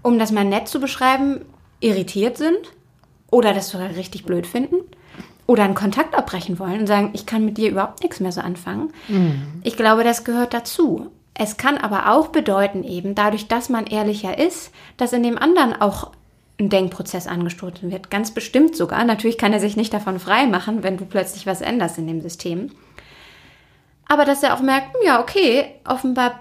[0.03, 1.45] um das mal nett zu beschreiben,
[1.81, 2.59] irritiert sind
[3.31, 4.77] oder das sogar richtig blöd finden
[5.51, 8.41] oder einen Kontakt abbrechen wollen und sagen, ich kann mit dir überhaupt nichts mehr so
[8.41, 8.93] anfangen.
[9.09, 9.61] Mhm.
[9.65, 11.11] Ich glaube, das gehört dazu.
[11.35, 15.73] Es kann aber auch bedeuten, eben dadurch, dass man ehrlicher ist, dass in dem anderen
[15.81, 16.13] auch
[16.61, 18.13] ein Denkprozess angestoßen wird.
[18.13, 19.03] Ganz bestimmt sogar.
[19.05, 22.21] Natürlich kann er sich nicht davon frei machen, wenn du plötzlich was änderst in dem
[22.21, 22.71] System.
[24.07, 26.39] Aber dass er auch merkt, ja, okay, offenbar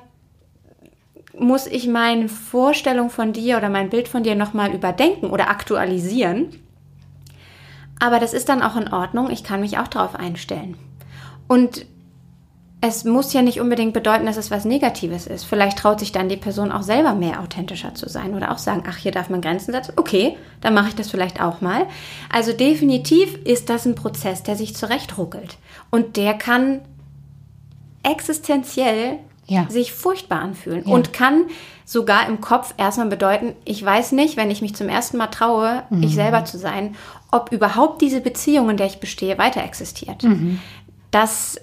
[1.35, 6.59] muss ich meine Vorstellung von dir oder mein Bild von dir nochmal überdenken oder aktualisieren
[7.99, 9.29] aber das ist dann auch in Ordnung.
[9.29, 10.77] Ich kann mich auch darauf einstellen.
[11.47, 11.85] Und
[12.81, 15.43] es muss ja nicht unbedingt bedeuten, dass es was Negatives ist.
[15.43, 18.83] Vielleicht traut sich dann die Person auch selber mehr authentischer zu sein oder auch sagen,
[18.87, 19.93] ach, hier darf man Grenzen setzen.
[19.97, 21.87] Okay, dann mache ich das vielleicht auch mal.
[22.31, 25.57] Also definitiv ist das ein Prozess, der sich zurechtruckelt.
[25.89, 26.79] Und der kann
[28.03, 29.65] existenziell ja.
[29.67, 30.93] sich furchtbar anfühlen ja.
[30.93, 31.45] und kann
[31.83, 35.83] sogar im Kopf erstmal bedeuten, ich weiß nicht, wenn ich mich zum ersten Mal traue,
[35.89, 36.03] mhm.
[36.03, 36.95] ich selber zu sein,
[37.31, 40.23] ob überhaupt diese Beziehung, in der ich bestehe, weiter existiert.
[40.23, 40.59] Mhm.
[41.11, 41.59] Das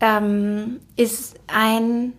[0.00, 2.12] ähm, ist ein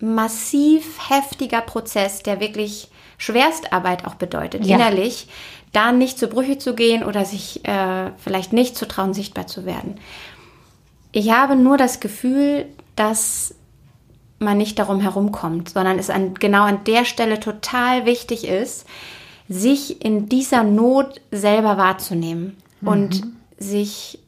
[0.00, 4.76] massiv heftiger Prozess, der wirklich Schwerstarbeit auch bedeutet, ja.
[4.76, 5.28] innerlich,
[5.72, 9.64] da nicht zu Brüche zu gehen oder sich äh, vielleicht nicht zu trauen, sichtbar zu
[9.64, 9.98] werden.
[11.12, 13.54] Ich habe nur das Gefühl, dass
[14.38, 18.86] man nicht darum herumkommt, sondern es an, genau an der Stelle total wichtig ist,
[19.48, 23.22] sich in dieser Not selber wahrzunehmen und
[23.58, 24.18] sich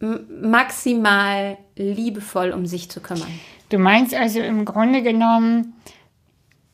[0.00, 3.28] maximal liebevoll um sich zu kümmern.
[3.68, 5.74] Du meinst also im Grunde genommen,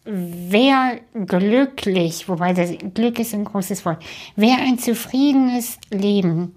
[0.04, 4.02] wer glücklich, wobei das Glück ist ein großes Wort,
[4.36, 6.54] wer ein zufriedenes Leben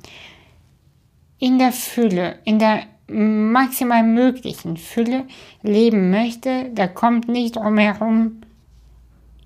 [1.39, 5.25] in der Fülle, in der maximal möglichen Fülle
[5.63, 8.41] leben möchte, da kommt nicht drum herum,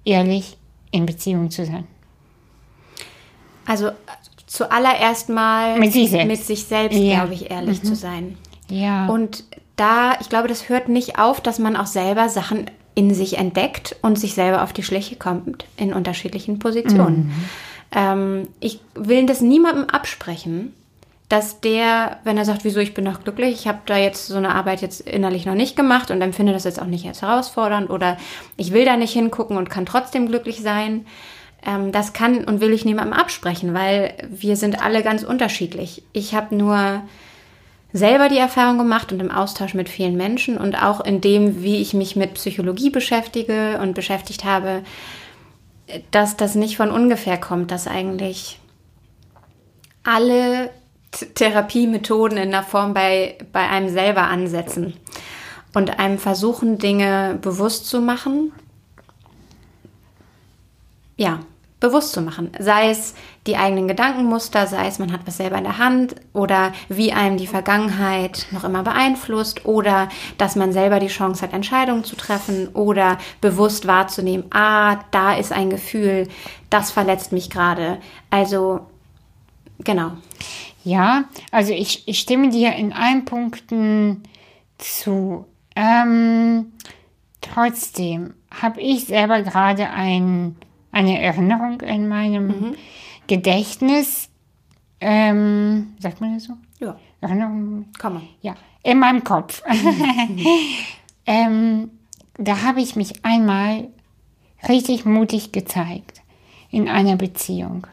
[0.04, 0.58] ehrlich
[0.94, 1.86] in Beziehung zu sein.
[3.66, 3.92] Also
[4.48, 6.28] zuallererst mal Mit sich selbst.
[6.28, 7.16] mit sich selbst, Ja.
[7.22, 8.38] glaube ich, ehrlich zu sein.
[8.70, 9.08] Ja.
[9.08, 9.44] Und
[9.76, 13.96] da, ich glaube, das hört nicht auf, dass man auch selber Sachen in sich entdeckt
[14.04, 17.32] und sich selber auf die Schliche kommt in unterschiedlichen Positionen.
[17.92, 20.74] Ähm, ich will das niemandem absprechen,
[21.30, 24.38] dass der, wenn er sagt, wieso ich bin noch glücklich, ich habe da jetzt so
[24.38, 27.90] eine Arbeit jetzt innerlich noch nicht gemacht und empfinde das jetzt auch nicht als herausfordernd
[27.90, 28.18] oder
[28.58, 31.06] ich will da nicht hingucken und kann trotzdem glücklich sein.
[31.66, 36.04] Ähm, das kann und will ich niemandem absprechen, weil wir sind alle ganz unterschiedlich.
[36.14, 37.02] Ich habe nur
[37.94, 41.78] selber die Erfahrung gemacht und im Austausch mit vielen Menschen und auch in dem, wie
[41.78, 44.84] ich mich mit Psychologie beschäftige und beschäftigt habe,
[46.12, 48.60] dass das nicht von ungefähr kommt, dass eigentlich
[50.04, 50.72] alle
[51.36, 54.94] Therapiemethoden in der Form bei, bei einem selber ansetzen
[55.74, 58.52] und einem versuchen, Dinge bewusst zu machen.
[61.18, 61.40] Ja,
[61.84, 62.50] bewusst zu machen.
[62.60, 63.14] Sei es
[63.46, 67.36] die eigenen Gedankenmuster, sei es man hat was selber in der Hand oder wie einem
[67.36, 72.70] die Vergangenheit noch immer beeinflusst oder dass man selber die Chance hat, Entscheidungen zu treffen
[72.70, 76.30] oder bewusst wahrzunehmen, ah, da ist ein Gefühl,
[76.70, 77.98] das verletzt mich gerade.
[78.30, 78.88] Also,
[79.80, 80.14] genau.
[80.84, 84.24] Ja, also ich, ich stimme dir in allen Punkten
[84.78, 85.46] zu.
[85.76, 86.74] Ähm,
[87.42, 90.56] trotzdem habe ich selber gerade ein,
[90.92, 92.76] eine Erinnerung in meinem
[93.28, 94.30] Gedächtnis.
[95.00, 96.54] Ähm, sagt man das so?
[96.80, 97.86] Ja, Erinnerung?
[98.00, 98.24] komm mal.
[98.42, 99.64] Ja, in meinem Kopf.
[101.26, 101.92] ähm,
[102.38, 103.90] da habe ich mich einmal
[104.68, 106.22] richtig mutig gezeigt
[106.70, 107.88] in einer Beziehung.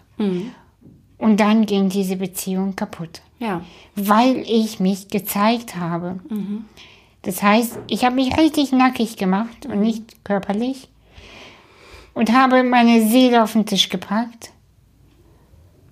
[1.20, 3.62] Und dann ging diese Beziehung kaputt, Ja.
[3.94, 6.18] weil ich mich gezeigt habe.
[7.22, 10.88] Das heißt, ich habe mich richtig nackig gemacht und nicht körperlich
[12.14, 14.50] und habe meine Seele auf den Tisch gepackt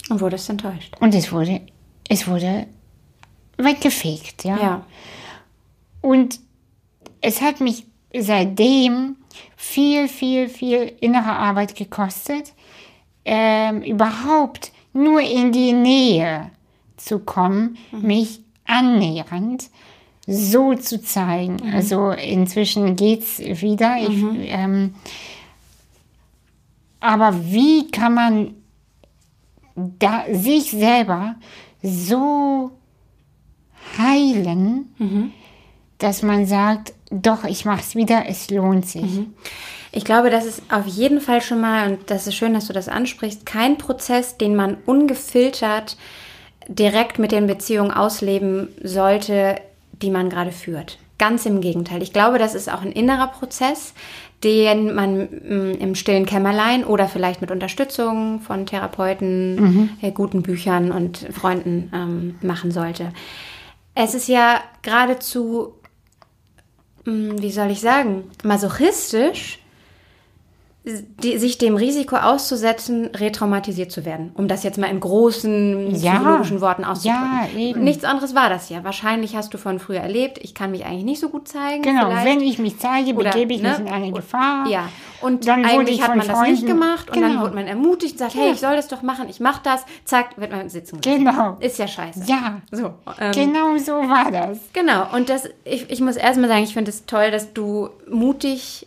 [0.08, 0.96] Und wurdest enttäuscht.
[1.00, 1.60] und es wurde,
[2.08, 2.66] es wurde
[3.58, 4.56] weggefegt, ja.
[4.56, 4.86] Ja.
[6.00, 6.40] Und
[7.20, 7.84] es hat mich
[8.16, 9.16] seitdem
[9.56, 12.54] viel, viel, viel innere Arbeit gekostet,
[13.26, 16.50] ähm, überhaupt nur in die Nähe
[16.96, 19.70] zu kommen, mich annähernd
[20.26, 21.56] so zu zeigen.
[21.72, 23.96] Also inzwischen geht's wieder.
[23.98, 24.94] Ich, ähm,
[27.00, 28.54] aber wie kann man
[29.74, 31.36] da, sich selber
[31.82, 32.72] so
[33.96, 34.92] heilen,
[35.98, 39.20] dass man sagt, doch, ich mache es wieder, es lohnt sich.
[39.92, 42.72] Ich glaube, das ist auf jeden Fall schon mal, und das ist schön, dass du
[42.72, 45.96] das ansprichst, kein Prozess, den man ungefiltert
[46.68, 49.56] direkt mit den Beziehungen ausleben sollte,
[50.02, 50.98] die man gerade führt.
[51.18, 52.02] Ganz im Gegenteil.
[52.02, 53.94] Ich glaube, das ist auch ein innerer Prozess,
[54.44, 60.92] den man mm, im stillen Kämmerlein oder vielleicht mit Unterstützung von Therapeuten, äh, guten Büchern
[60.92, 63.12] und Freunden ähm, machen sollte.
[63.94, 65.74] Es ist ja geradezu
[67.08, 69.60] hm, wie soll ich sagen, masochistisch,
[71.22, 74.30] die, sich dem Risiko auszusetzen, retraumatisiert zu werden.
[74.34, 76.14] Um das jetzt mal in großen Ja.
[76.14, 77.24] psychologischen Worten auszudrücken.
[77.54, 77.84] Ja, eben.
[77.84, 78.84] Nichts anderes war das ja.
[78.84, 81.82] Wahrscheinlich hast du von früher erlebt, ich kann mich eigentlich nicht so gut zeigen.
[81.82, 82.26] Genau, vielleicht.
[82.26, 83.70] wenn ich mich zeige, Oder, begebe ich ne?
[83.70, 84.66] mich in eine Gefahr.
[84.68, 84.88] Ja,
[85.20, 87.42] und Dann eigentlich ich hat man das nicht Freunden- gemacht und dann Genau.
[87.42, 88.42] wurde man ermutigt und sagt, Ja.
[88.42, 91.24] hey, ich soll das doch machen, ich mach das, zack, wird man sitzen gelassen.
[91.24, 91.56] Genau.
[91.60, 92.22] Ist ja scheiße.
[92.26, 94.58] Ja, So, ähm, genau so war das.
[94.72, 98.86] Genau, und das, ich, ich muss erstmal sagen, ich finde es toll, dass du mutig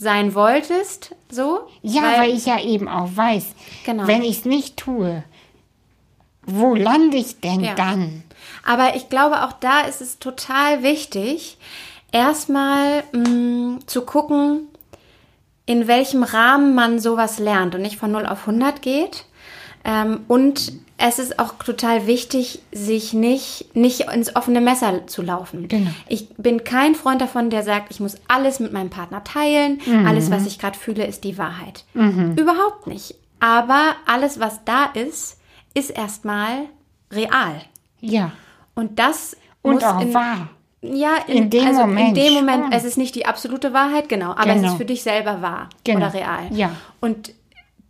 [0.00, 1.60] sein wolltest, so.
[1.82, 3.44] Ja, weil, ich ja eben auch weiß,
[3.84, 4.06] Genau.
[4.06, 5.22] wenn ich es nicht tue,
[6.46, 7.74] wo lande ich denn Ja.
[7.74, 8.22] dann?
[8.64, 11.58] Aber ich glaube, auch da ist es total wichtig,
[12.12, 14.68] erstmal mh, zu gucken,
[15.66, 19.26] in welchem Rahmen man sowas lernt und nicht von 0 auf 100 geht.
[19.84, 25.66] Ähm, und es ist auch total wichtig, sich nicht, nicht ins offene Messer zu laufen.
[25.68, 25.90] Genau.
[26.08, 29.80] Ich bin kein Freund davon, der sagt, ich muss alles mit meinem Partner teilen.
[30.06, 31.84] Alles, was ich gerade fühle, ist die Wahrheit.
[31.94, 33.14] Überhaupt nicht.
[33.40, 35.38] Aber alles, was da ist,
[35.72, 36.64] ist erstmal
[37.10, 37.62] real.
[38.00, 38.32] Ja,
[38.74, 40.48] Und das und muss auch in, wahr.
[40.82, 42.72] Ja, In dem also Moment In dem Moment, schon.
[42.72, 44.68] es ist nicht die absolute Wahrheit, genau, aber es Genau.
[44.72, 45.98] ist für dich selber wahr Genau.
[46.06, 46.48] oder real.
[46.50, 46.72] Ja.
[47.00, 47.32] Und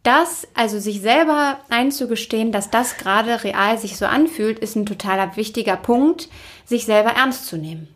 [0.03, 5.37] das, also sich selber einzugestehen, dass das gerade real sich so anfühlt, ist ein totaler
[5.37, 6.29] wichtiger Punkt,
[6.65, 7.89] sich selber ernst zu nehmen.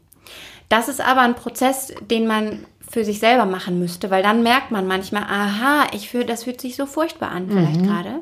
[0.68, 4.70] Das ist aber ein Prozess, den man für sich selber machen müsste, weil dann merkt
[4.70, 8.20] man manchmal, aha, ich fühle, das fühlt sich so furchtbar an, vielleicht gerade.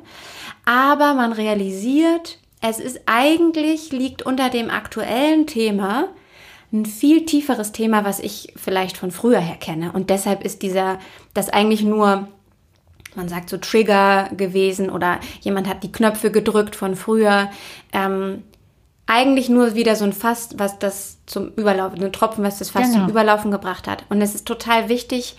[0.65, 6.09] Aber man realisiert, es ist eigentlich, liegt unter dem aktuellen Thema
[6.73, 9.93] ein viel tieferes Thema, was ich vielleicht von früher her kenne.
[9.93, 10.99] Und deshalb ist dieser,
[11.35, 12.29] das eigentlich nur,
[13.15, 17.51] man sagt so Trigger gewesen oder jemand hat die Knöpfe gedrückt von früher.
[17.93, 18.43] Ähm,
[19.07, 22.85] eigentlich nur wieder so ein Fass, was das zum Überlaufen, ein Tropfen, was das Fass
[22.91, 23.01] Genau.
[23.01, 24.05] zum Überlaufen gebracht hat.
[24.09, 25.37] Und es ist total wichtig,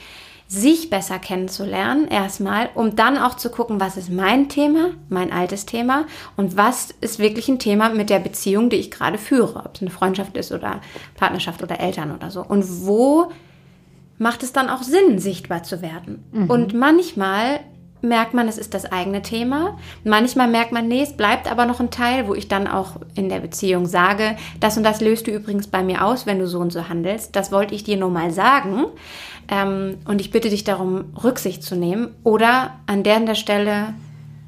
[0.48, 5.66] sich besser kennenzulernen, erstmal, um dann auch zu gucken, was ist mein Thema, mein altes
[5.66, 6.06] Thema
[6.36, 9.82] und was ist wirklich ein Thema mit der Beziehung, die ich gerade führe, ob es
[9.82, 10.82] eine Freundschaft ist oder
[11.16, 12.44] Partnerschaft oder Eltern oder so.
[12.46, 13.32] Und wo
[14.24, 16.24] macht es dann auch Sinn, sichtbar zu werden.
[16.48, 17.60] Und manchmal
[18.02, 19.78] merkt man, es ist das eigene Thema.
[20.04, 23.30] Manchmal merkt man, nee, es bleibt aber noch ein Teil, wo ich dann auch in
[23.30, 26.60] der Beziehung sage, das und das löst du übrigens bei mir aus, wenn du so
[26.60, 27.36] und so handelst.
[27.36, 28.86] Das wollte ich dir nur mal sagen.
[29.48, 32.10] Ähm, und ich bitte dich darum, Rücksicht zu nehmen.
[32.24, 33.94] Oder an der, der Stelle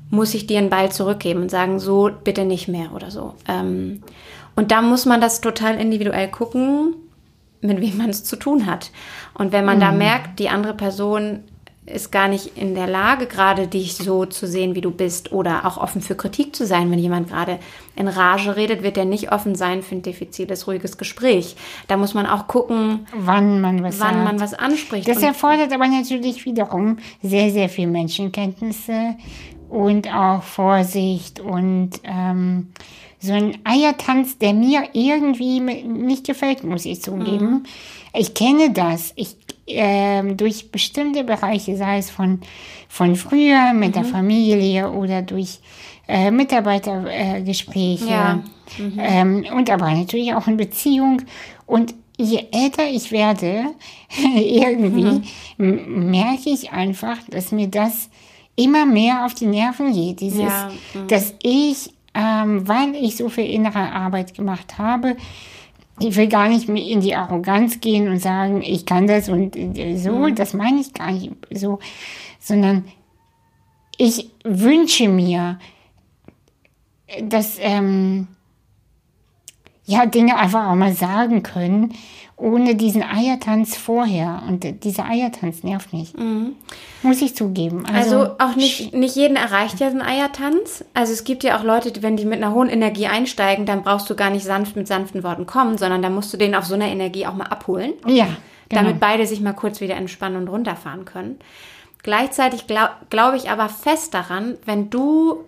[0.09, 3.35] muss ich dir einen Ball zurückgeben und sagen, so bitte nicht mehr oder so.
[3.47, 4.03] Ähm,
[4.55, 6.95] und da muss man das total individuell gucken,
[7.61, 8.91] mit wem man es zu tun hat.
[9.35, 11.43] Und wenn man da merkt, die andere Person
[11.85, 15.65] ist gar nicht in der Lage, gerade dich so zu sehen, wie du bist, oder
[15.65, 16.89] auch offen für Kritik zu sein.
[16.89, 17.59] Wenn jemand gerade
[17.95, 21.55] in Rage redet, wird er nicht offen sein für ein diffiziles, ruhiges Gespräch.
[21.87, 25.07] Da muss man auch gucken, Wann man was wann man was anspricht.
[25.07, 29.15] Das erfordert aber natürlich wiederum sehr, sehr viel Menschenkenntnisse
[29.69, 32.71] und auch Vorsicht und ähm,
[33.25, 37.45] so ein Eiertanz, der mir irgendwie nicht gefällt, muss ich zugeben.
[37.49, 37.63] Mhm.
[38.13, 39.11] Ich kenne das.
[39.15, 39.35] Ich
[39.67, 42.39] ähm, durch bestimmte Bereiche, sei es von,
[42.87, 43.93] von früher mit Mhm.
[43.93, 45.59] der Familie oder durch
[46.07, 48.43] äh, Mitarbeitergespräche äh, Gespräche, Ja.
[48.99, 51.23] ähm, und aber natürlich auch in Beziehung.
[51.65, 53.65] Und je älter ich werde,
[54.35, 55.21] irgendwie
[55.57, 58.09] m- merke ich einfach, dass mir das
[58.55, 60.21] immer mehr auf die Nerven geht.
[60.21, 60.69] Dieses, Ja,
[61.07, 65.17] dass ich, ähm, weil ich so viel innere Arbeit gemacht habe,
[65.99, 69.55] ich will gar nicht mehr in die Arroganz gehen und sagen, ich kann das und
[69.55, 71.79] äh, so, das meine ich gar nicht so,
[72.39, 72.85] sondern
[73.97, 75.59] ich wünsche mir,
[77.21, 78.27] dass ähm,
[79.85, 81.93] ja Dinge einfach auch mal sagen können,
[82.37, 84.43] ohne diesen Eiertanz vorher.
[84.47, 86.13] Und dieser Eiertanz nervt mich.
[87.01, 87.85] Muss ich zugeben.
[87.85, 90.83] Also, Also auch nicht, nicht jeden erreicht ja so ein Eiertanz.
[90.93, 94.09] Also es gibt ja auch Leute, wenn die mit einer hohen Energie einsteigen, dann brauchst
[94.09, 96.73] du gar nicht sanft mit sanften Worten kommen, sondern da musst du den auf so
[96.73, 98.27] einer Energie auch mal abholen, ja,
[98.69, 98.81] genau.
[98.81, 101.39] damit beide sich mal kurz wieder entspannen und runterfahren können.
[102.03, 105.45] Gleichzeitig glaube glaub ich aber fest daran, wenn du,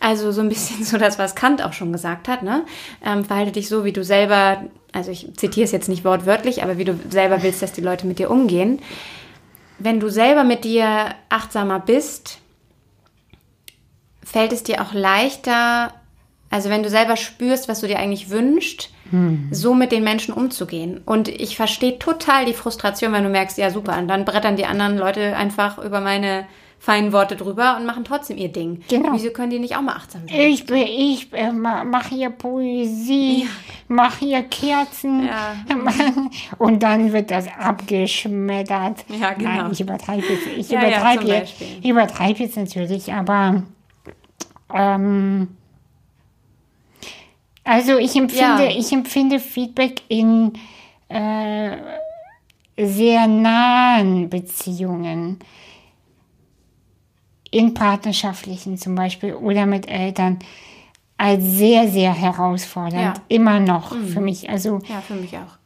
[0.00, 2.64] also so ein bisschen so das, was Kant auch schon gesagt hat, ne?
[3.04, 6.78] Ähm, verhalte dich so, wie du selber, also ich zitiere es jetzt nicht wortwörtlich, aber
[6.78, 8.80] wie du selber willst, dass die Leute mit dir umgehen
[9.78, 12.38] wenn du selber mit dir achtsamer bist,
[14.22, 15.92] fällt es dir auch leichter,
[16.50, 18.90] also wenn du selber spürst, was du dir eigentlich wünschst,
[19.52, 21.00] so mit den Menschen umzugehen.
[21.04, 24.66] Und ich verstehe total die Frustration, wenn du merkst, ja super, und dann brettern die
[24.66, 26.46] anderen Leute einfach über meine
[26.78, 28.82] feinen Worte drüber und machen trotzdem ihr Ding.
[28.88, 29.12] Genau.
[29.12, 30.38] Wieso können die nicht auch mal achtsam sein?
[30.38, 33.48] Ich, bin- ich äh, mache hier Poesie,
[33.88, 35.54] mache hier Kerzen Ja.
[36.58, 39.04] und dann wird das abgeschmettert.
[39.20, 39.50] Ja, genau.
[39.62, 43.62] Nein, ich übertreibe jetzt, ich Ja, ja, übertreibe jetzt, ich übertreibe jetzt natürlich, aber
[44.72, 45.48] ähm,
[47.64, 48.70] also ich empfinde, Ja.
[48.70, 50.52] ich empfinde Feedback in
[51.08, 51.76] äh,
[52.76, 55.38] sehr nahen Beziehungen
[57.56, 60.38] in partnerschaftlichen zum Beispiel oder mit Eltern
[61.16, 63.16] als sehr, sehr herausfordernd.
[63.16, 63.22] Ja.
[63.28, 64.50] Immer noch für mich.
[64.50, 65.56] Also, Ja, für mich auch.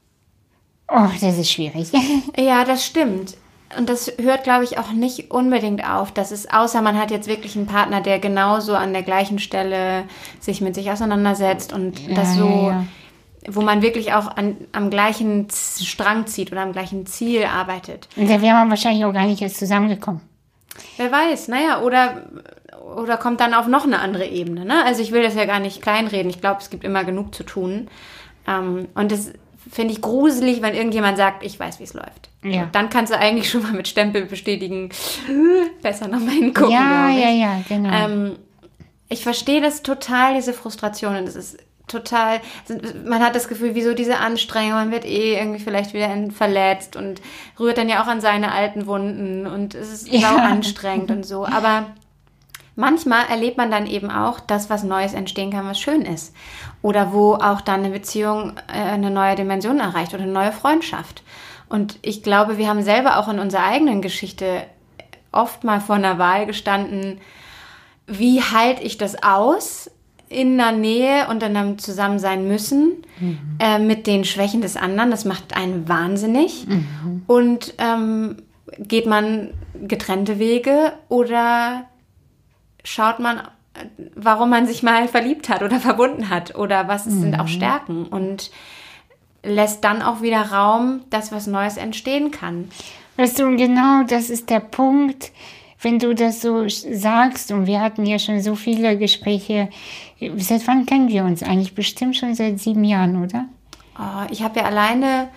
[0.89, 1.91] oh, das ist schwierig.
[2.39, 3.37] Ja, das stimmt.
[3.77, 6.13] Und das hört, glaube ich, auch nicht unbedingt auf.
[6.13, 10.05] Das ist, außer man hat jetzt wirklich einen Partner, der genauso an der gleichen Stelle
[10.41, 12.85] sich mit sich auseinandersetzt und das Ja, so, ja,
[13.49, 18.09] wo man wirklich auch an, am gleichen Strang zieht oder am gleichen Ziel arbeitet.
[18.17, 20.21] Und da wäre man wahrscheinlich auch gar nicht erst zusammengekommen.
[20.97, 22.23] Wer weiß, naja, oder,
[22.97, 24.65] oder kommt dann auf noch eine andere Ebene.
[24.65, 24.85] Ne?
[24.85, 26.31] Also ich will das ja gar nicht kleinreden.
[26.31, 27.89] Ich glaube, es gibt immer genug zu tun.
[28.47, 29.33] Ähm, und das
[29.71, 32.31] finde ich gruselig, wenn irgendjemand sagt, ich weiß, wie es läuft.
[32.43, 32.69] Ja.
[32.73, 34.91] Dann kannst du eigentlich schon mal mit Stempel bestätigen,
[35.29, 36.73] "Äh, besser nochmal hingucken.
[36.73, 37.91] ja, ja, ja, genau.
[37.93, 38.37] Ähm,
[39.09, 41.17] ich verstehe das total, diese Frustration.
[41.17, 41.59] Und es ist
[41.91, 42.41] total,
[43.05, 47.21] man hat das Gefühl, wieso diese Anstrengung, man wird eh irgendwie vielleicht wieder verletzt und
[47.59, 50.37] rührt dann ja auch an seine alten Wunden und es ist ja.
[50.37, 51.45] anstrengend und so.
[51.45, 51.87] Aber
[52.77, 56.35] manchmal erlebt man dann eben auch, dass was Neues entstehen kann, was schön ist.
[56.83, 61.23] Oder wo auch dann eine Beziehung äh, eine neue Dimension erreicht oder eine neue Freundschaft.
[61.69, 64.65] Und ich glaube, wir haben selber auch in unserer eigenen Geschichte
[65.33, 67.21] oft mal vor einer Wahl gestanden,
[68.07, 69.91] wie halte ich das aus
[70.31, 73.39] in der Nähe und in einem Zusammensein müssen mhm.
[73.59, 75.11] äh, mit den Schwächen des anderen.
[75.11, 76.67] Das macht einen wahnsinnig.
[76.69, 77.23] Mhm.
[77.27, 78.37] Und ähm,
[78.79, 79.51] geht man
[79.83, 81.85] getrennte Wege oder
[82.85, 83.43] schaut man,
[84.15, 87.21] warum man sich mal verliebt hat oder verbunden hat oder was mhm.
[87.21, 87.49] sind auch mhm.
[87.49, 88.53] Stärken und
[89.43, 92.71] lässt dann auch wieder Raum, dass was Neues entstehen kann.
[93.17, 95.33] Weißt du, genau das ist der Punkt,
[95.81, 99.71] wenn du das so sagst, und wir hatten ja schon so viele Gespräche,
[100.37, 101.75] seit wann kennen wir uns eigentlich?
[101.75, 103.47] Bestimmt schon seit sieben Jahren, oder?
[103.99, 105.29] Oh, ich habe ja alleine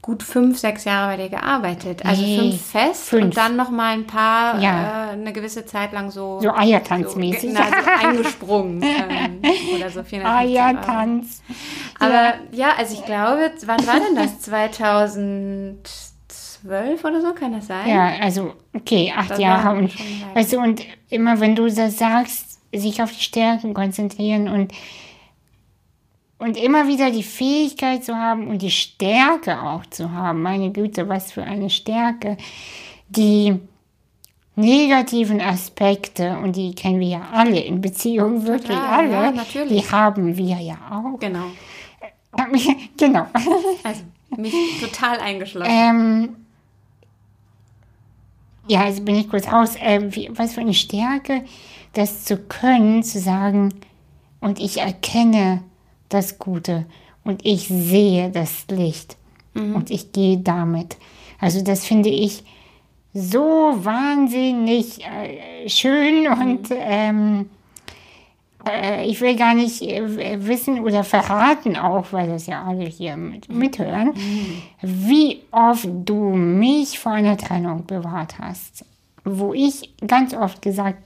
[0.00, 2.04] gut fünf, sechs Jahre bei dir gearbeitet.
[2.04, 3.24] Also nee, fünf fest fünf.
[3.24, 5.10] und dann noch mal ein paar, ja.
[5.10, 6.40] äh, eine gewisse Zeit lang so...
[6.40, 7.52] So Eiertanzmäßig.
[7.52, 9.40] So, na, so eingesprungen ähm,
[9.76, 10.00] oder so.
[10.00, 11.42] Eiertanz.
[12.00, 12.34] Aber ja.
[12.52, 14.40] ja, also ich glaube, wann war denn das?
[16.62, 17.88] 2012 oder so, kann das sein?
[17.88, 19.76] Ja, also okay, acht das Jahre.
[19.78, 19.92] Und,
[20.34, 24.72] weißt du, und immer wenn du das sagst, sich auf die Stärken konzentrieren und
[26.38, 31.08] und immer wieder die Fähigkeit zu haben und die Stärke auch zu haben, meine Güte,
[31.08, 32.36] was für eine Stärke,
[33.08, 33.60] die
[34.56, 39.80] negativen Aspekte, und die kennen wir ja alle in Beziehungen, wirklich ja, alle, ja, die
[39.88, 41.20] haben wir ja auch.
[41.20, 41.46] Genau.
[42.96, 43.26] genau.
[43.84, 44.02] Also
[44.36, 45.70] mich total eingeschlossen.
[45.72, 46.36] Ähm,
[48.68, 49.76] ja, also bin ich kurz raus.
[49.76, 51.44] Äh, wie, was für eine Stärke,
[51.94, 53.70] das zu können, zu sagen,
[54.40, 55.62] und ich erkenne,
[56.12, 56.84] das Gute
[57.24, 59.16] und ich sehe das Licht
[59.54, 59.74] mhm.
[59.74, 60.96] und ich gehe damit.
[61.40, 62.44] Also das finde ich
[63.14, 66.40] so wahnsinnig äh, schön mhm.
[66.40, 67.50] und ähm,
[68.68, 73.16] äh, ich will gar nicht äh, wissen oder verraten auch, weil das ja alle hier
[73.16, 74.62] mit, mithören, mhm.
[74.82, 78.84] wie oft du mich vor einer Trennung bewahrt hast.
[79.24, 81.02] Wo ich ganz oft gesagt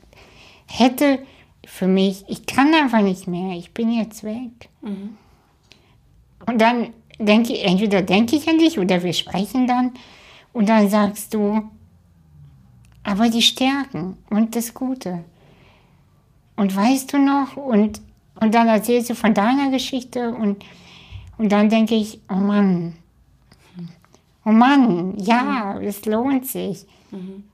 [0.66, 1.18] hätte,
[1.66, 4.68] für mich, ich kann einfach nicht mehr, ich bin jetzt weg.
[4.82, 5.16] Mhm.
[6.46, 9.92] Und dann denke ich, entweder denke ich an dich oder wir sprechen dann
[10.52, 11.62] und dann sagst du,
[13.02, 15.24] aber die Stärken und das Gute.
[16.56, 18.00] Und weißt du noch, und,
[18.40, 20.64] und dann erzählst du von deiner Geschichte und,
[21.38, 22.94] und dann denke ich, oh Mann,
[24.44, 25.86] oh Mann, ja, mhm.
[25.86, 26.86] es lohnt sich.
[27.10, 27.44] Mhm.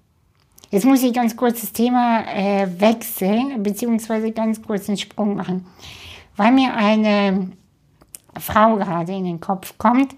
[0.70, 5.66] Jetzt muss ich ganz kurz das Thema äh, wechseln, beziehungsweise ganz kurz einen Sprung machen,
[6.36, 7.52] weil mir eine
[8.38, 10.14] Frau gerade in den Kopf kommt.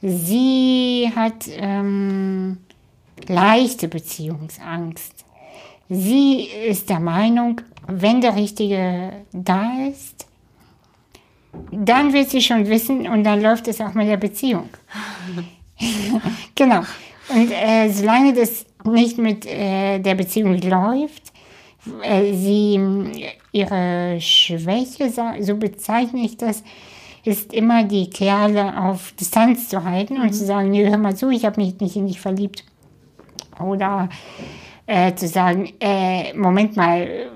[0.00, 2.58] Sie hat ähm,
[3.26, 5.17] leichte Beziehungsangst.
[5.88, 10.26] Sie ist der Meinung, wenn der Richtige da ist,
[11.70, 14.68] dann wird sie schon wissen und dann läuft es auch mit der Beziehung.
[16.54, 16.82] genau.
[17.30, 21.32] Und äh, solange das nicht mit äh, der Beziehung läuft,
[22.02, 22.80] äh, sie
[23.52, 25.10] ihre Schwäche,
[25.40, 26.62] so bezeichne ich das,
[27.24, 30.22] ist immer die Kerle auf Distanz zu halten mhm.
[30.22, 32.64] und zu sagen, nee, hör mal zu, ich habe mich nicht in dich verliebt.
[33.60, 34.08] Oder
[34.88, 37.30] äh, zu sagen, äh, Moment mal,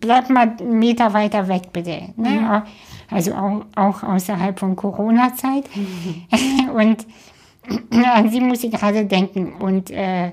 [0.00, 2.14] bleib mal einen Meter weiter weg, bitte.
[2.16, 2.30] Ne?
[2.30, 2.62] Mhm.
[3.10, 5.64] Also auch, auch außerhalb von Corona-Zeit.
[5.76, 6.70] Mhm.
[6.74, 7.06] und
[7.92, 9.52] an sie muss ich gerade denken.
[9.60, 10.32] Und äh,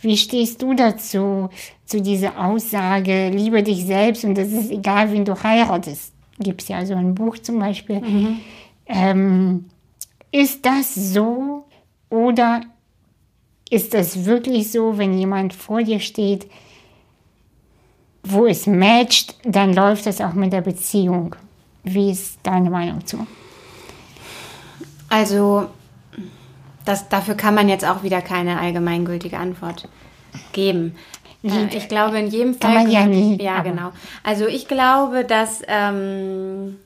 [0.00, 1.50] wie stehst du dazu,
[1.84, 6.12] zu dieser Aussage, liebe dich selbst und es ist egal, wen du heiratest?
[6.38, 8.00] Gibt es ja so ein Buch zum Beispiel.
[8.00, 8.40] Mhm.
[8.86, 9.64] Ähm,
[10.30, 11.64] ist das so
[12.10, 12.60] oder
[13.70, 16.46] ist das wirklich so, wenn jemand vor dir steht,
[18.22, 21.36] wo es matcht, dann läuft das auch mit der Beziehung?
[21.84, 23.26] Wie ist deine Meinung zu?
[25.08, 25.68] Also
[26.84, 29.88] das, dafür kann man jetzt auch wieder keine allgemeingültige Antwort
[30.52, 30.96] geben.
[31.42, 32.74] Äh, ich glaube, in jedem Fall.
[32.74, 33.40] Kann man ja nie.
[33.42, 33.92] Ja, genau.
[34.22, 36.76] Also ich glaube, dass ähm,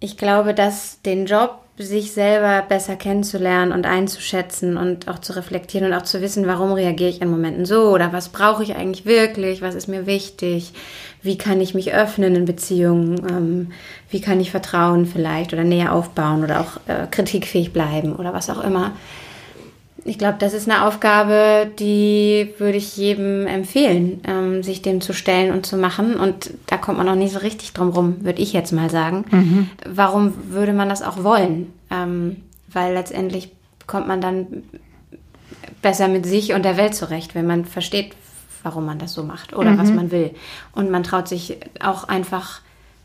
[0.00, 5.86] ich glaube, dass den Job sich selber besser kennenzulernen und einzuschätzen und auch zu reflektieren
[5.86, 9.06] und auch zu wissen, warum reagiere ich in Momenten so oder was brauche ich eigentlich
[9.06, 10.74] wirklich, was ist mir wichtig,
[11.22, 13.72] wie kann ich mich öffnen in Beziehungen, ähm,
[14.10, 18.50] wie kann ich Vertrauen vielleicht oder näher aufbauen oder auch äh, kritikfähig bleiben oder was
[18.50, 18.92] auch immer.
[20.04, 25.12] Ich glaube, das ist eine Aufgabe, die würde ich jedem empfehlen, ähm, sich dem zu
[25.12, 26.16] stellen und zu machen.
[26.16, 29.24] Und da kommt man noch nicht so richtig drum rum, würde ich jetzt mal sagen.
[29.30, 29.70] Mhm.
[29.86, 31.72] Warum würde man das auch wollen?
[31.90, 32.36] Ähm,
[32.68, 33.52] weil letztendlich
[33.86, 34.64] kommt man dann
[35.82, 38.14] besser mit sich und der Welt zurecht, wenn man versteht,
[38.62, 39.78] warum man das so macht oder mhm.
[39.78, 40.30] was man will.
[40.74, 42.60] Und man traut sich auch einfach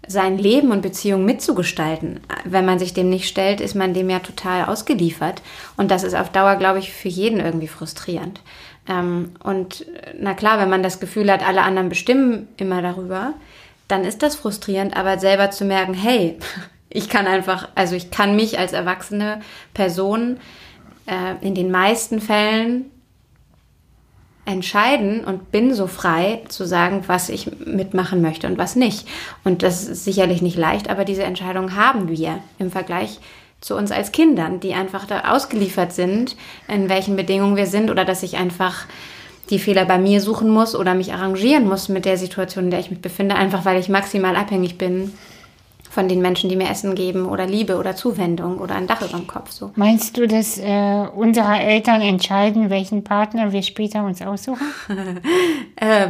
[0.08, 2.22] sein Leben und Beziehung mitzugestalten.
[2.46, 5.42] Wenn man sich dem nicht stellt, ist man dem ja total ausgeliefert.
[5.76, 8.42] Und das ist auf Dauer, glaube ich, für jeden irgendwie frustrierend.
[8.88, 9.86] Ähm, und
[10.20, 13.34] na klar, wenn man das Gefühl hat, alle anderen bestimmen immer darüber,
[13.88, 16.38] dann ist das frustrierend, aber selber zu merken, hey,
[16.90, 19.42] ich kann einfach, also ich kann mich als erwachsene
[19.74, 20.38] Person
[21.06, 22.86] äh, in den meisten Fällen
[24.48, 29.08] entscheiden und bin so frei zu sagen, was ich mitmachen möchte und was nicht.
[29.44, 33.20] Und das ist sicherlich nicht leicht, aber diese Entscheidung haben wir im Vergleich
[33.60, 36.38] zu uns als Kindern, die einfach da ausgeliefert sind,
[36.68, 38.86] in welchen Bedingungen wir sind oder dass ich einfach
[39.50, 42.80] die Fehler bei mir suchen muss oder mich arrangieren muss mit der Situation, in der
[42.80, 45.14] ich mich befinde, einfach weil ich maximal abhängig bin
[45.98, 49.18] von den Menschen, die mir Essen geben oder Liebe oder Zuwendung oder ein Dach über
[49.18, 49.50] dem Kopf.
[49.50, 49.72] So.
[49.74, 54.62] Meinst du, dass äh, unsere Eltern entscheiden, welchen Partner wir später uns aussuchen?
[55.76, 56.10] äh,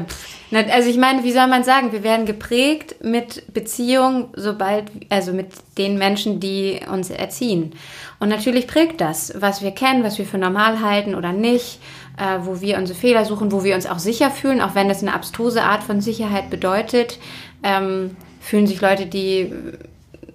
[0.69, 5.51] also ich meine, wie soll man sagen, wir werden geprägt mit Beziehung, sobald, also mit
[5.77, 7.71] den Menschen, die uns erziehen.
[8.19, 11.79] Und natürlich prägt das, was wir kennen, was wir für normal halten oder nicht,
[12.17, 15.01] äh, wo wir unsere Fehler suchen, wo wir uns auch sicher fühlen, auch wenn das
[15.01, 17.19] eine abstruse Art von Sicherheit bedeutet.
[17.63, 18.17] Ähm,
[18.47, 19.51] fühlen sich Leute, die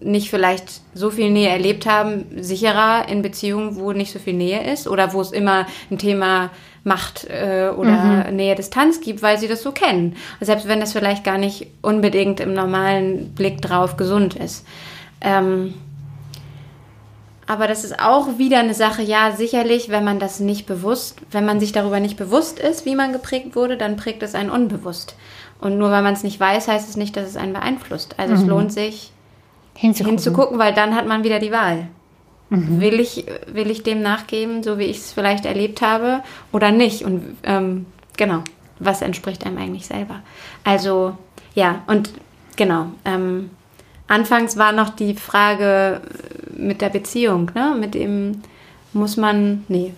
[0.00, 4.70] nicht vielleicht so viel Nähe erlebt haben, sicherer in Beziehungen, wo nicht so viel Nähe
[4.70, 6.50] ist oder wo es immer ein Thema
[6.84, 8.36] Macht äh, oder mhm.
[8.36, 10.16] Nähe Distanz gibt, weil sie das so kennen.
[10.40, 14.66] Selbst wenn das vielleicht gar nicht unbedingt im normalen Blick drauf gesund ist.
[15.20, 15.74] Ähm,
[17.46, 21.44] aber das ist auch wieder eine Sache, ja, sicherlich, wenn man das nicht bewusst, wenn
[21.44, 25.16] man sich darüber nicht bewusst ist, wie man geprägt wurde, dann prägt es einen unbewusst.
[25.62, 28.16] Und nur weil man es nicht weiß, heißt es nicht, dass es einen beeinflusst.
[28.18, 28.40] Also mhm.
[28.40, 29.12] es lohnt sich
[29.74, 30.18] hinzugucken.
[30.18, 31.86] hinzugucken, weil dann hat man wieder die Wahl.
[32.50, 32.80] Mhm.
[32.80, 37.04] Will, ich, will ich dem nachgeben, so wie ich es vielleicht erlebt habe, oder nicht?
[37.04, 37.86] Und ähm,
[38.16, 38.42] genau,
[38.80, 40.20] was entspricht einem eigentlich selber?
[40.64, 41.16] Also
[41.54, 42.12] ja, und
[42.56, 42.86] genau.
[43.04, 43.50] Ähm,
[44.08, 46.00] anfangs war noch die Frage
[46.56, 47.76] mit der Beziehung, ne?
[47.78, 48.42] Mit dem
[48.92, 49.94] muss man, nee,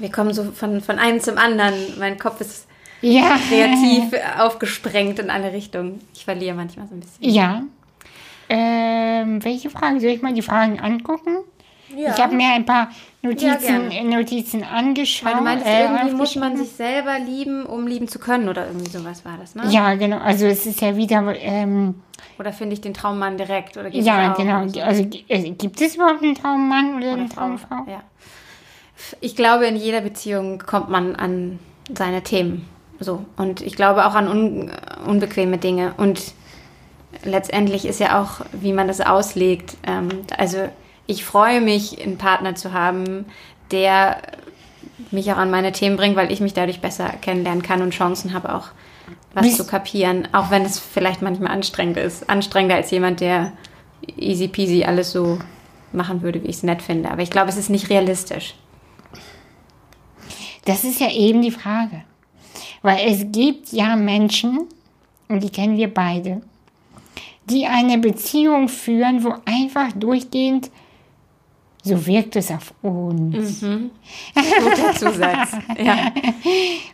[0.00, 1.74] wir kommen so von, von einem zum anderen.
[1.98, 2.66] Mein Kopf ist
[3.02, 3.38] ja.
[3.48, 6.00] kreativ aufgesprengt in alle Richtungen.
[6.14, 7.22] Ich verliere manchmal so ein bisschen.
[7.22, 7.62] Ja.
[8.48, 10.00] Ähm, welche Fragen?
[10.00, 11.38] Soll ich mal die Fragen angucken?
[11.96, 12.14] Ja.
[12.14, 12.90] Ich habe mir ein paar
[13.22, 15.30] Notizen, ja, Notizen angeschaut.
[15.30, 18.66] Weil du meinst, äh, irgendwie muss man sich selber lieben, um lieben zu können oder
[18.66, 19.64] irgendwie sowas war das, ne?
[19.68, 20.18] Ja, genau.
[20.18, 21.34] Also es ist ja wieder...
[21.40, 21.96] Ähm,
[22.38, 23.76] oder finde ich den Traummann direkt?
[23.76, 24.66] Oder ja, genau.
[24.68, 24.80] So?
[24.80, 27.84] Also äh, gibt es überhaupt einen Traummann oder, oder eine Traumfrau?
[27.86, 28.02] Ja.
[29.20, 31.58] Ich glaube, in jeder Beziehung kommt man an
[31.96, 32.66] seine Themen.
[33.02, 33.24] So.
[33.36, 34.70] Und ich glaube auch an un
[35.06, 35.94] unbequeme Dinge.
[35.96, 36.32] Und
[37.24, 39.76] letztendlich ist ja auch, wie man das auslegt.
[39.86, 40.68] Ähm, also
[41.06, 43.26] ich freue mich, einen Partner zu haben,
[43.70, 44.18] der
[45.10, 48.32] mich auch an meine Themen bringt, weil ich mich dadurch besser kennenlernen kann und Chancen
[48.32, 48.68] habe, auch
[49.34, 49.52] was Wie?
[49.52, 50.28] zu kapieren.
[50.32, 52.28] Auch wenn es vielleicht manchmal anstrengend ist.
[52.28, 53.52] Anstrengender als jemand, der
[54.16, 55.38] easy peasy alles so
[55.92, 57.10] machen würde, wie ich es nett finde.
[57.10, 58.54] Aber ich glaube, es ist nicht realistisch.
[60.64, 62.04] Das ist ja eben die Frage.
[62.82, 64.66] Weil es gibt ja Menschen,
[65.28, 66.42] und die kennen wir beide,
[67.48, 70.70] die eine Beziehung führen, wo einfach durchgehend
[71.84, 73.60] so wirkt es auf uns.
[73.60, 73.90] Mhm.
[74.34, 75.50] Guter Zusatz.
[75.84, 76.12] ja.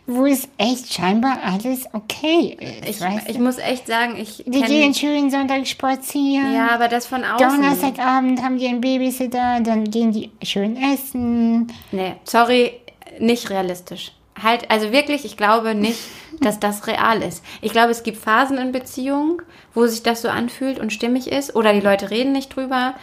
[0.07, 2.99] Wo es echt scheinbar alles okay ist.
[3.01, 4.43] Ich, ich muss echt sagen, ich.
[4.47, 6.55] Die gehen schön Sonntag spazieren.
[6.55, 7.37] Ja, aber das von außen.
[7.37, 11.71] Donnerstagabend haben die einen Babysitter, dann gehen die schön essen.
[11.91, 12.71] Nee, sorry,
[13.19, 14.13] nicht realistisch
[14.43, 15.99] halt, also wirklich, ich glaube nicht,
[16.41, 17.43] dass das real ist.
[17.61, 19.41] Ich glaube, es gibt Phasen in Beziehungen,
[19.73, 22.95] wo sich das so anfühlt und stimmig ist, oder die Leute reden nicht drüber.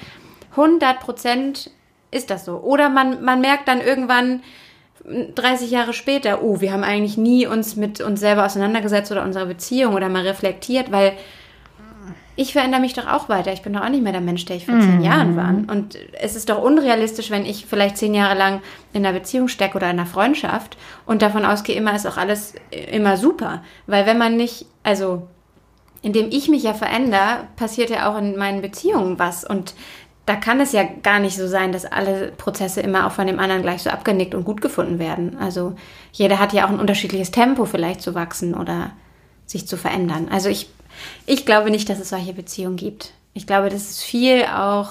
[0.52, 1.70] 100 Prozent
[2.10, 2.58] ist das so.
[2.58, 4.42] Oder man, man merkt dann irgendwann
[5.34, 9.46] 30 Jahre später, oh, wir haben eigentlich nie uns mit uns selber auseinandergesetzt oder unserer
[9.46, 11.12] Beziehung oder mal reflektiert, weil
[12.36, 13.52] ich verändere mich doch auch weiter.
[13.52, 15.02] Ich bin doch auch nicht mehr der Mensch, der ich vor zehn mm.
[15.02, 15.48] Jahren war.
[15.48, 18.60] Und es ist doch unrealistisch, wenn ich vielleicht zehn Jahre lang
[18.92, 20.76] in einer Beziehung stecke oder in einer Freundschaft
[21.06, 22.54] und davon ausgehe, immer ist auch alles
[22.92, 23.62] immer super.
[23.86, 25.26] Weil wenn man nicht, also
[26.02, 29.42] indem ich mich ja verändere, passiert ja auch in meinen Beziehungen was.
[29.42, 29.74] Und
[30.26, 33.38] da kann es ja gar nicht so sein, dass alle Prozesse immer auch von dem
[33.38, 35.38] anderen gleich so abgenickt und gut gefunden werden.
[35.38, 35.74] Also
[36.12, 38.90] jeder hat ja auch ein unterschiedliches Tempo vielleicht zu wachsen oder
[39.46, 40.28] sich zu verändern.
[40.30, 40.68] Also ich
[41.26, 43.12] ich glaube nicht, dass es solche Beziehungen gibt.
[43.34, 44.90] Ich glaube, das ist viel auch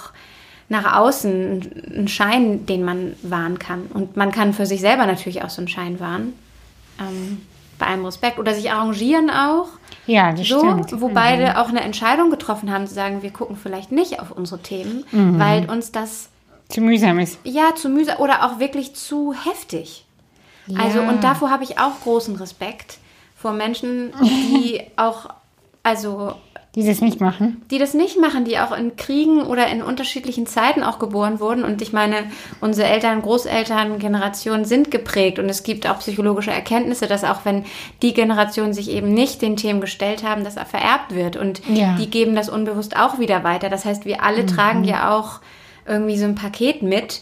[0.70, 3.84] nach außen ein Schein, den man wahren kann.
[3.94, 6.34] Und man kann für sich selber natürlich auch so einen Schein wahren.
[7.00, 7.42] Ähm,
[7.78, 8.40] bei allem Respekt.
[8.40, 9.68] Oder sich arrangieren auch.
[10.08, 11.02] Ja, das so, stimmt.
[11.02, 11.14] Wo Mhm.
[11.14, 15.04] beide auch eine Entscheidung getroffen haben, zu sagen, wir gucken vielleicht nicht auf unsere Themen,
[15.12, 15.40] Mhm.
[15.40, 16.30] weil uns das
[16.70, 17.38] Zu mühsam ist.
[17.44, 20.06] ja zu mühsam oder auch wirklich zu heftig.
[20.80, 21.10] Also, Ja.
[21.10, 22.98] und davor habe ich auch großen Respekt
[23.36, 25.30] vor Menschen, die auch,
[25.86, 26.34] also
[26.76, 27.62] Die das nicht machen.
[27.72, 31.64] die das nicht machen, die auch in Kriegen oder in unterschiedlichen Zeiten auch geboren wurden.
[31.64, 32.18] Und ich meine,
[32.60, 37.64] unsere Eltern, Großeltern, Generationen sind geprägt und es gibt auch psychologische Erkenntnisse, dass auch wenn
[38.02, 41.38] die Generationen sich eben nicht den Themen gestellt haben, das vererbt wird.
[41.38, 41.96] Und Ja.
[41.98, 43.70] die geben das unbewusst auch wieder weiter.
[43.70, 45.40] Das heißt, wir alle tragen ja auch
[45.88, 47.22] irgendwie so ein Paket mit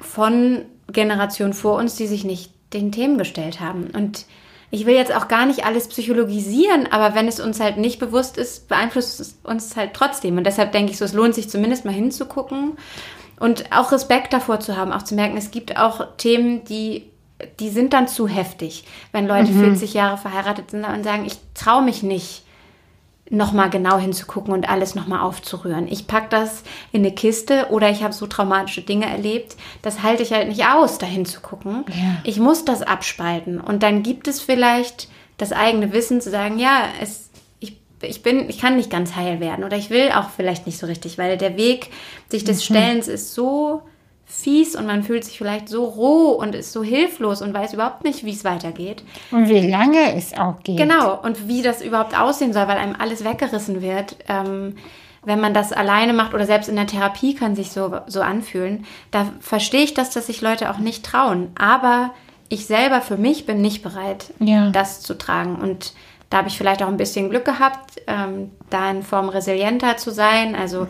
[0.00, 3.88] von Generationen vor uns, die sich nicht den Themen gestellt haben.
[3.94, 4.26] Und
[4.70, 8.36] ich will jetzt auch gar nicht alles psychologisieren, aber wenn es uns halt nicht bewusst
[8.36, 10.38] ist, beeinflusst es uns halt trotzdem.
[10.38, 12.76] Und deshalb denke ich so, es lohnt sich zumindest mal hinzugucken
[13.40, 17.10] und auch Respekt davor zu haben, auch zu merken, es gibt auch Themen, die,
[17.58, 18.84] die sind dann zu heftig.
[19.10, 22.44] Wenn Leute 40 Jahre verheiratet sind und sagen, ich traue mich nicht,
[23.30, 25.86] nochmal genau hinzugucken und alles nochmal aufzurühren.
[25.88, 30.24] Ich pack das in eine Kiste oder ich habe so traumatische Dinge erlebt, das halte
[30.24, 31.84] ich halt nicht aus, da hinzugucken.
[31.88, 32.18] Ja.
[32.24, 33.60] Ich muss das abspalten.
[33.60, 35.08] Und dann gibt es vielleicht
[35.38, 39.38] das eigene Wissen zu sagen, ja, es, ich, ich bin, ich kann nicht ganz heil
[39.38, 41.90] werden oder ich will auch vielleicht nicht so richtig, weil der Weg
[42.28, 43.82] sich des Stellens ist so
[44.30, 48.04] fies und man fühlt sich vielleicht so roh und ist so hilflos und weiß überhaupt
[48.04, 49.02] nicht, wie es weitergeht.
[49.30, 50.78] Und wie lange es auch geht.
[50.78, 54.16] Genau, und wie das überhaupt aussehen soll, weil einem alles weggerissen wird.
[54.28, 54.76] Ähm,
[55.22, 58.86] wenn man das alleine macht oder selbst in der Therapie kann sich so, so anfühlen,
[59.10, 61.48] da verstehe ich das, dass sich Leute auch nicht trauen.
[61.58, 62.14] Aber
[62.48, 64.70] ich selber für mich bin nicht bereit, Ja.
[64.70, 65.56] das zu tragen.
[65.56, 65.92] Und
[66.30, 70.10] da habe ich vielleicht auch ein bisschen Glück gehabt, ähm, da in Form resilienter zu
[70.10, 70.86] sein, also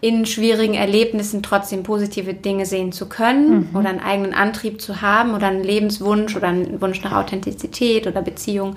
[0.00, 5.34] in schwierigen Erlebnissen trotzdem positive Dinge sehen zu können oder einen eigenen Antrieb zu haben
[5.34, 8.76] oder einen Lebenswunsch oder einen Wunsch nach Authentizität oder Beziehung,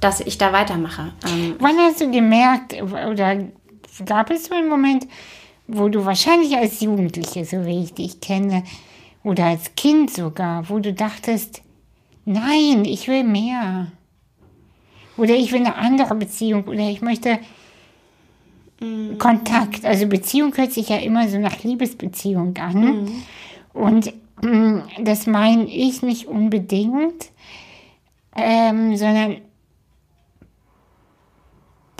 [0.00, 1.12] dass ich da weitermache.
[1.26, 3.44] Ähm, Wann hast du gemerkt, oder
[4.04, 5.06] gab es so einen Moment,
[5.68, 8.64] wo du wahrscheinlich als Jugendliche, so wie ich dich kenne,
[9.22, 11.62] oder als Kind sogar, wo du dachtest,
[12.24, 13.88] nein, ich will mehr.
[15.16, 17.38] Oder ich will eine andere Beziehung oder ich möchte
[19.18, 19.84] Kontakt.
[19.84, 23.08] Also Beziehung hört sich ja immer so nach Liebesbeziehung an.
[23.72, 24.12] Und
[24.42, 27.30] mm, das meine ich nicht unbedingt,
[28.36, 29.38] ähm, sondern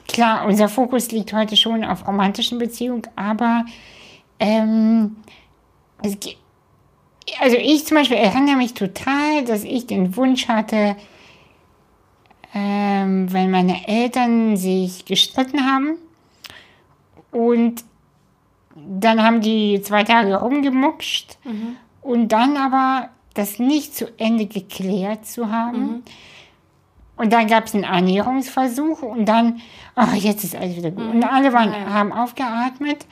[0.07, 3.65] klar, unser Fokus liegt heute schon auf romantischen Beziehungen, aber
[4.39, 5.17] ähm,
[6.03, 6.37] es, ge-
[7.41, 10.97] also ich zum Beispiel erinnere mich total, dass ich den Wunsch hatte,
[12.55, 15.97] ähm, wenn meine Eltern sich gestritten haben
[17.37, 17.85] und
[18.75, 21.37] dann haben die zwei Tage rumgemuckscht
[22.01, 26.03] und dann aber das nicht zu Ende geklärt zu haben.
[27.19, 29.61] Und dann gab es einen Annäherungsversuch und dann,
[29.95, 31.05] ach, jetzt ist alles wieder gut.
[31.15, 33.07] Und alle waren, haben aufgeatmet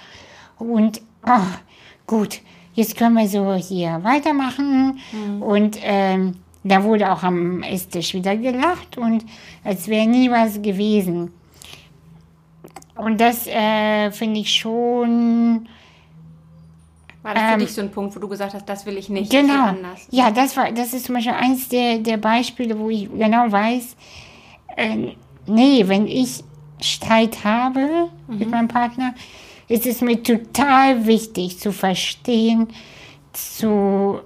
[0.59, 1.59] und, ach,
[2.07, 2.41] gut,
[2.75, 5.01] jetzt können wir so hier weitermachen.
[5.41, 9.25] Und ähm, da wurde auch am Esstisch wieder gelacht und
[9.65, 11.31] als wäre nie was gewesen.
[12.97, 15.69] Und das äh, finde ich schon
[17.23, 19.09] war das für Ähm, dich so ein Punkt, wo du gesagt hast, das will ich
[19.09, 19.65] nicht, Genau.
[19.69, 20.07] anders?
[20.11, 23.97] Ja, das war, das ist zum Beispiel eins der, der Beispiele, wo ich genau weiß,
[24.77, 25.15] äh,
[25.47, 26.45] nee, wenn ich
[26.83, 29.15] Streit habe mit meinem Partner,
[29.69, 32.69] ist es mir total wichtig zu verstehen,
[33.33, 34.21] zu,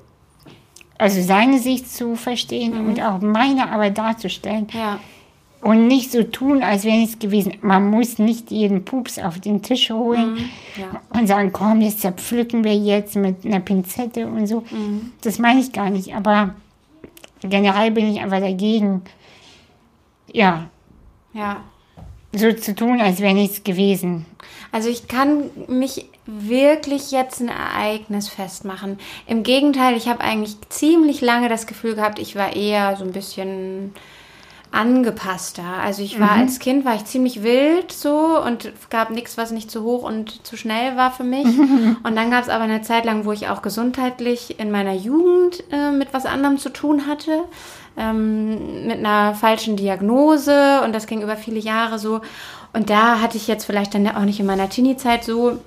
[0.99, 4.99] also seine Sicht zu verstehen und auch meine aber darzustellen Ja,
[5.61, 7.55] und nicht so tun, als wäre nichts gewesen.
[7.63, 11.01] Man muss nicht jeden Pups auf den Tisch holen ja.
[11.19, 14.65] und sagen, komm, jetzt zerpflücken wir jetzt mit einer Pinzette und so.
[15.23, 16.55] Das meine ich gar nicht, aber
[17.41, 19.03] generell bin ich einfach dagegen,
[20.33, 20.69] ja,
[21.33, 21.57] ja.
[22.33, 24.27] so zu tun, als wäre nichts gewesen.
[24.71, 28.99] Also ich kann mich wirklich jetzt ein Ereignis festmachen.
[29.27, 33.13] Im Gegenteil, ich habe eigentlich ziemlich lange das Gefühl gehabt, ich war eher so ein
[33.13, 33.93] bisschen
[34.71, 35.65] angepasster.
[35.83, 39.71] Also ich war als Kind war ich ziemlich wild so und gab nichts, was nicht
[39.71, 41.47] zu hoch und zu schnell war für mich.
[42.03, 45.65] und dann gab es aber eine Zeit lang, wo ich auch gesundheitlich in meiner Jugend
[45.73, 47.45] äh, mit was anderem zu tun hatte.
[47.97, 52.21] Ähm, mit einer falschen Diagnose und das ging über viele Jahre so.
[52.73, 55.59] Und da hatte ich jetzt vielleicht dann auch nicht in meiner Teenie-Zeit so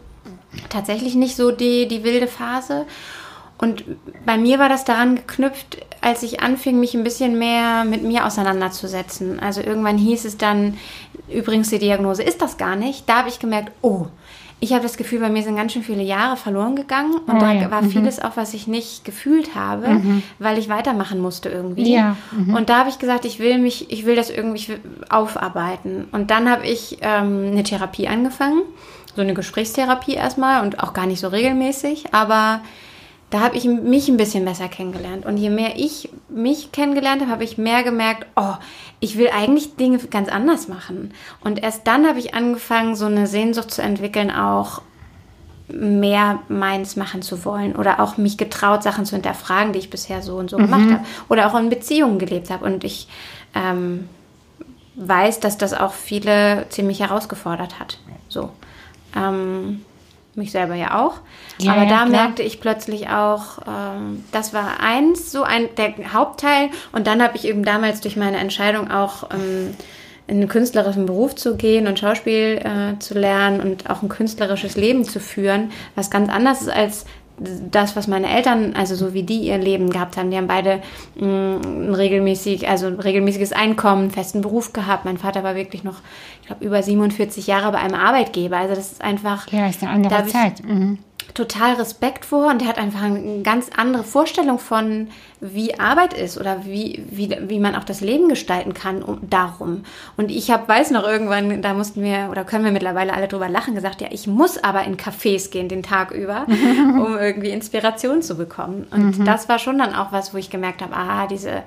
[0.70, 2.86] tatsächlich nicht so die, die wilde Phase.
[3.62, 3.86] Und
[4.26, 8.26] bei mir war das daran geknüpft, als ich anfing, mich ein bisschen mehr mit mir
[8.26, 9.40] auseinanderzusetzen.
[9.40, 10.78] Also irgendwann hieß es dann,
[11.30, 13.08] übrigens die Diagnose ist das gar nicht.
[13.08, 14.08] Da habe ich gemerkt, oh,
[14.60, 17.40] ich habe das Gefühl, bei mir sind ganz schön viele Jahre verloren gegangen und Oh
[17.40, 17.90] da ja, war mhm.
[17.90, 20.00] vieles auch, was ich nicht gefühlt habe,
[20.38, 21.94] weil ich weitermachen musste irgendwie.
[21.94, 22.56] Ja, mhm.
[22.56, 24.78] Und da habe ich gesagt, ich will mich, ich will das irgendwie
[25.10, 26.06] aufarbeiten.
[26.12, 28.62] Und dann habe ich ähm, eine Therapie angefangen,
[29.16, 32.62] so eine Gesprächstherapie erstmal und auch gar nicht so regelmäßig, aber
[33.32, 35.26] da habe ich mich ein bisschen besser kennengelernt.
[35.26, 38.54] Und je mehr ich mich kennengelernt habe, habe ich mehr gemerkt, oh,
[39.00, 41.14] ich will eigentlich Dinge ganz anders machen.
[41.40, 44.82] Und erst dann habe ich angefangen, so eine Sehnsucht zu entwickeln, auch
[45.70, 50.22] mehr meins machen zu wollen oder auch mich getraut, Sachen zu hinterfragen, die ich bisher
[50.22, 52.66] so und so gemacht habe oder auch in Beziehungen gelebt habe.
[52.66, 53.08] Und ich
[53.56, 54.10] ähm,
[54.96, 58.00] weiß, dass das auch viele ziemlich herausgefordert hat.
[58.28, 58.50] So.
[59.16, 59.86] Ähm,
[60.36, 61.16] mich selber ja auch.
[61.60, 62.06] Ja, Aber da klar.
[62.08, 66.70] merkte ich plötzlich auch, ähm, das war eins, so ein der Hauptteil.
[66.92, 69.76] Und dann habe ich eben damals durch meine Entscheidung auch ähm,
[70.28, 74.78] in einen künstlerischen Beruf zu gehen und Schauspiel äh, zu lernen und auch ein künstlerisches
[74.78, 77.06] Leben zu führen, was ganz anders ist als
[77.72, 80.82] das, was meine Eltern, also so wie die ihr Leben gehabt haben, die haben beide
[81.16, 85.06] mh, ein regelmäßig, also ein regelmäßiges Einkommen, einen festen Beruf gehabt.
[85.06, 86.02] Mein Vater war wirklich noch,
[86.42, 88.58] ich glaube, über 47 Jahre bei einem Arbeitgeber.
[88.58, 90.64] Also das ist einfach Ja, ist eine andere Zeit.
[90.64, 91.00] Mhm.
[91.34, 95.08] Total Respekt vor und der hat einfach eine ganz andere Vorstellung von,
[95.40, 99.84] wie Arbeit ist oder wie, wie, wie man auch das Leben gestalten kann um, darum.
[100.18, 103.50] Und ich hab, weiß noch irgendwann, da mussten wir oder können wir mittlerweile alle drüber
[103.50, 108.22] lachen, gesagt, ja, ich muss aber in Cafés gehen den Tag über, um irgendwie Inspiration
[108.22, 108.88] zu bekommen.
[108.92, 111.64] Und das war schon dann auch was, wo ich gemerkt habe, ah, diese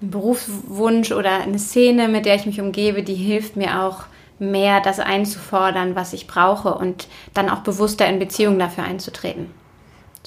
[0.00, 4.04] Berufswunsch oder eine Szene, mit der ich mich umgebe, die hilft mir auch
[4.38, 9.46] mehr das einzufordern, was ich brauche und dann auch bewusster in Beziehungen dafür einzutreten.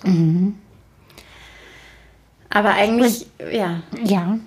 [0.02, 0.08] So.
[2.50, 4.38] Aber eigentlich, ja, Ja,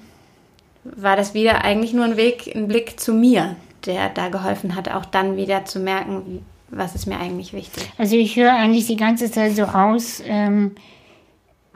[0.85, 3.57] war das wieder eigentlich nur ein Weg, ein Blick zu mir,
[3.87, 7.91] der da geholfen hat, auch dann wieder zu merken, was ist mir eigentlich wichtig.
[7.99, 10.73] also ich höre eigentlich die ganze Zeit so raus, ähm,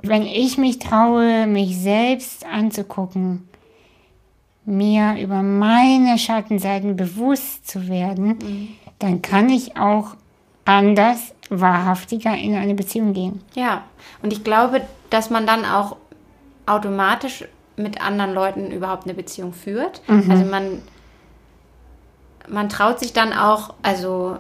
[0.03, 3.47] wenn ich mich traue, mich selbst anzugucken,
[4.68, 8.38] mir über meine Schattenseiten bewusst zu werden,
[8.98, 10.14] dann kann ich auch
[10.64, 13.40] anders, wahrhaftiger in eine Beziehung gehen.
[13.54, 13.84] Ja,
[14.22, 15.96] und ich glaube, dass man dann auch
[16.66, 17.44] automatisch
[17.76, 20.02] mit anderen Leuten überhaupt eine Beziehung führt.
[20.28, 20.82] Also man,
[22.48, 24.36] man traut sich dann auch, also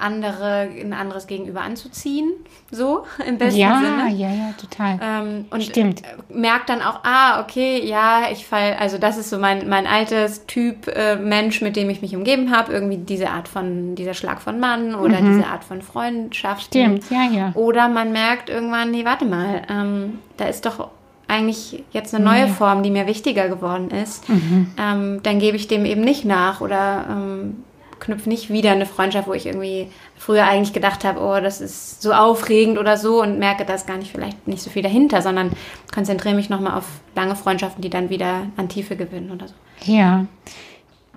[0.00, 2.32] andere, ein anderes Gegenüber anzuziehen,
[2.70, 4.14] so im besten Ja, Sinne.
[4.16, 4.98] ja, ja, total.
[5.02, 6.02] Ähm, und Stimmt.
[6.02, 9.86] äh, merkt dann auch, ah, okay, ja, ich fall, also das ist so mein, mein
[9.86, 14.14] altes Typ äh, Mensch, mit dem ich mich umgeben habe, irgendwie diese Art von, dieser
[14.14, 16.74] Schlag von Mann oder diese Art von Freundschaft.
[16.74, 16.78] Mhm.
[16.98, 17.52] Stimmt, ja, ja.
[17.54, 20.88] Oder man merkt irgendwann, nee, warte mal, ähm, da ist doch
[21.28, 24.28] eigentlich jetzt eine neue Form, die mir wichtiger geworden ist.
[24.28, 24.70] Mhm.
[24.78, 27.64] Ähm, dann gebe ich dem eben nicht nach oder ähm,
[28.00, 32.02] knüpfe nicht wieder eine Freundschaft, wo ich irgendwie früher eigentlich gedacht habe, oh, das ist
[32.02, 35.22] so aufregend oder so und merke, da ist gar nicht vielleicht nicht so viel dahinter,
[35.22, 35.52] sondern
[35.94, 39.54] konzentriere mich nochmal auf lange Freundschaften, die dann wieder an Tiefe gewinnen oder so.
[39.84, 40.26] Ja.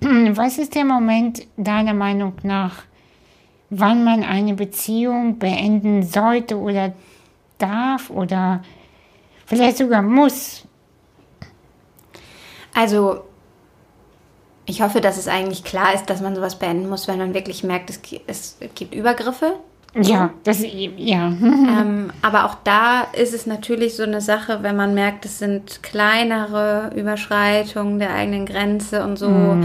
[0.00, 2.82] Was ist der Moment deiner Meinung nach,
[3.70, 6.92] wann man eine Beziehung beenden sollte oder
[7.58, 8.62] darf oder
[9.46, 10.66] vielleicht sogar muss?
[12.74, 13.24] Also,
[14.70, 17.64] ich hoffe, dass es eigentlich klar ist, dass man sowas beenden muss, wenn man wirklich
[17.64, 19.54] merkt, es, es gibt Übergriffe.
[20.00, 21.26] Ja, das ja.
[21.42, 25.82] ähm, aber auch da ist es natürlich so eine Sache, wenn man merkt, es sind
[25.82, 29.56] kleinere Überschreitungen der eigenen Grenze und so,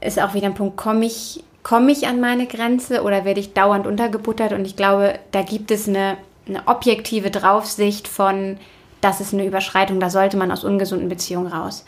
[0.00, 3.54] ist auch wieder ein Punkt, komme ich, komme ich an meine Grenze oder werde ich
[3.54, 4.52] dauernd untergebuttert?
[4.52, 6.16] Und ich glaube, da gibt es eine,
[6.48, 8.56] eine objektive Draufsicht von,
[9.00, 11.84] das ist eine Überschreitung, da sollte man aus ungesunden Beziehungen raus.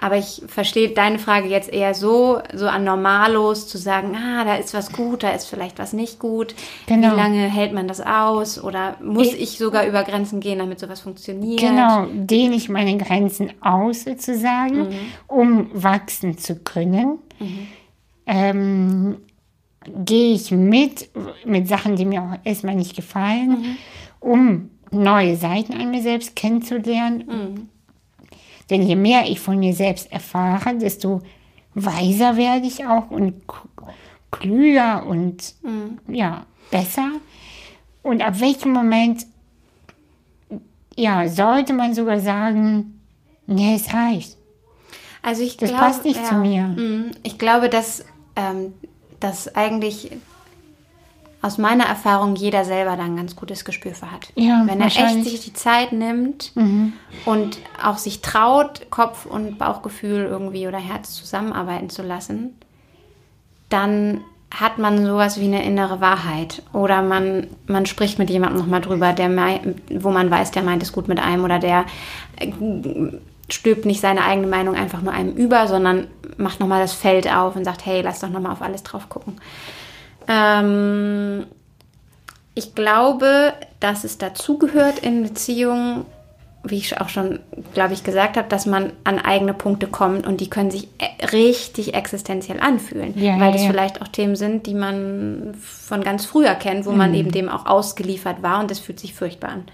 [0.00, 4.54] Aber ich verstehe deine Frage jetzt eher so, so an Normalos zu sagen, ah, da
[4.54, 6.54] ist was gut, da ist vielleicht was nicht gut.
[6.86, 7.10] Genau.
[7.12, 8.62] Wie lange hält man das aus?
[8.62, 11.58] Oder muss Ich- ich sogar über Grenzen gehen, damit sowas funktioniert?
[11.60, 14.88] Genau, dehne ich meine Grenzen aus sozusagen,
[15.26, 17.18] um wachsen zu können.
[18.26, 19.16] Ähm,
[20.04, 21.08] gehe ich mit,
[21.44, 23.78] mit Sachen, die mir auch erstmal nicht gefallen,
[24.20, 27.68] um neue Seiten an mir selbst kennenzulernen.
[28.70, 31.22] Denn je mehr ich von mir selbst erfahre, desto
[31.74, 33.42] weiser werde ich auch und
[34.30, 35.54] klüger und
[36.06, 37.10] ja, besser.
[38.02, 39.26] Und ab welchem Moment
[40.96, 43.00] ja, sollte man sogar sagen,
[43.46, 44.36] nee, es reicht.
[45.22, 46.62] Also ich Das glaube, passt nicht zu mir.
[46.64, 48.04] Mm, Ich glaube, dass,
[48.34, 48.74] ähm,
[49.20, 50.10] dass eigentlich
[51.40, 54.32] aus meiner Erfahrung jeder selber da ein ganz gutes Gespür für hat.
[54.34, 54.98] Ja, Wenn er echt.
[55.16, 55.22] Mhm.
[55.22, 56.52] sich die Zeit nimmt
[57.26, 62.54] und auch sich traut, Kopf und Bauchgefühl irgendwie oder Herz zusammenarbeiten zu lassen,
[63.68, 66.62] dann hat man sowas wie eine innere Wahrheit.
[66.72, 69.60] Oder man, man spricht mit jemandem nochmal drüber, der mei-
[69.90, 71.84] wo man weiß, der meint es gut mit einem oder der
[72.40, 72.50] äh,
[73.50, 76.06] stülpt nicht seine eigene Meinung einfach nur einem über, sondern
[76.38, 79.36] macht nochmal das Feld auf und sagt, hey, lass doch nochmal auf alles drauf gucken.
[80.28, 81.46] Ähm,
[82.54, 86.04] ich glaube, dass es dazugehört in Beziehungen,
[86.64, 87.38] wie ich auch schon,
[87.72, 91.26] glaube ich, gesagt habe, dass man an eigene Punkte kommt und die können sich e-
[91.32, 93.70] richtig existenziell anfühlen, Ja, weil das ja.
[93.70, 97.66] vielleicht auch Themen sind, die man von ganz früher kennt, wo man eben dem auch
[97.66, 99.64] ausgeliefert war und das fühlt sich furchtbar an.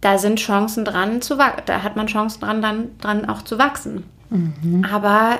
[0.00, 3.58] Da sind Chancen dran zu wachsen, da hat man Chancen dran, dann dran auch zu
[3.58, 4.04] wachsen.
[4.90, 5.38] Aber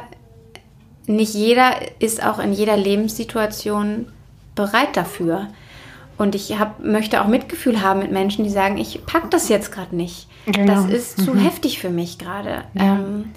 [1.09, 4.07] nicht jeder ist auch in jeder Lebenssituation
[4.55, 5.49] bereit dafür.
[6.19, 9.71] Und ich hab, möchte auch Mitgefühl haben mit Menschen, die sagen, ich pack das jetzt
[9.71, 10.27] gerade nicht.
[10.47, 10.75] Genau.
[10.75, 12.65] Das ist zu heftig für mich gerade.
[12.75, 13.31] Ähm,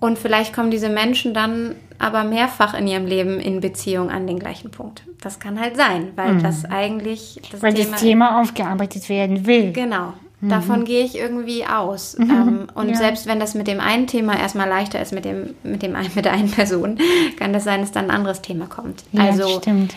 [0.00, 4.38] und vielleicht kommen diese Menschen dann aber mehrfach in ihrem Leben in Beziehung an den
[4.38, 5.04] gleichen Punkt.
[5.20, 9.72] Das kann halt sein, weil das eigentlich das Weil das Thema aufgearbeitet werden will.
[9.72, 10.14] Genau.
[10.44, 12.16] Davon gehe ich irgendwie aus.
[12.18, 12.96] Ähm, und Ja.
[12.96, 16.10] selbst wenn das mit dem einen Thema erstmal leichter ist, mit, dem, mit, dem, ein-
[16.16, 16.98] mit der einen Person,
[17.38, 19.04] kann das sein, dass dann ein anderes Thema kommt.
[19.12, 19.94] Ja, also stimmt.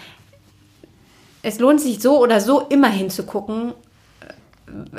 [1.41, 3.73] es lohnt sich so oder so immer hinzugucken,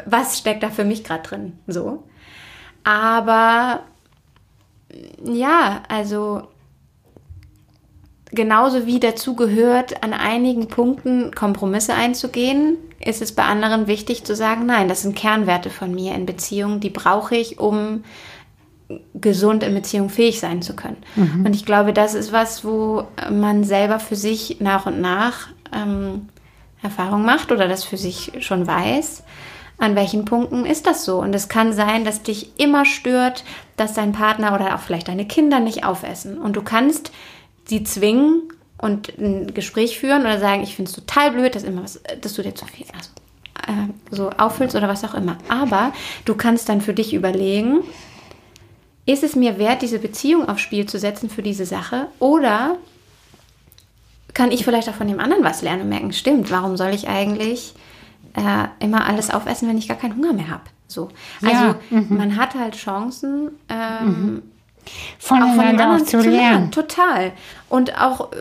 [0.05, 1.53] was steckt da für mich gerade drin.
[1.69, 2.03] So.
[2.85, 3.81] Aber
[5.25, 6.49] ja, also
[8.37, 14.37] genauso wie dazu gehört, an einigen Punkten Kompromisse einzugehen, ist es bei anderen wichtig zu
[14.37, 18.05] sagen, nein, das sind Kernwerte von mir in Beziehungen, die brauche ich, um
[19.15, 20.99] gesund in Beziehung fähig sein zu können.
[21.45, 26.29] Und ich glaube, das ist was, wo man selber für sich nach und nach ähm,
[26.83, 29.25] Erfahrung macht oder das für sich schon weiß.
[29.79, 31.19] An welchen Punkten ist das so?
[31.19, 33.45] Und es kann sein, dass dich immer stört,
[33.77, 36.39] dass dein Partner oder auch vielleicht deine Kinder nicht aufessen.
[36.39, 37.11] Und du kannst
[37.67, 38.43] sie zwingen
[38.79, 42.35] und ein Gespräch führen oder sagen, ich finde es total blöd, dass, immer was, dass
[42.35, 43.11] du dir zu viel also,
[43.67, 45.39] äh, so auffüllst oder was auch immer.
[45.49, 45.93] Aber
[46.25, 47.83] du kannst dann für dich überlegen,
[49.07, 52.09] ist es mir wert, diese Beziehung aufs Spiel zu setzen für diese Sache?
[52.19, 52.77] Oder
[54.35, 57.09] kann ich vielleicht auch von dem anderen was lernen und merken, stimmt, warum soll ich
[57.09, 57.75] eigentlich
[58.35, 60.65] äh, immer alles aufessen, wenn ich gar keinen Hunger mehr habe?
[60.89, 61.09] So.
[61.43, 64.43] Also Ja, man hat halt Chancen, ähm,
[64.87, 66.71] auch von dem Voneinander auch zu lernen.
[66.71, 67.33] Total.
[67.69, 68.37] Und auch äh,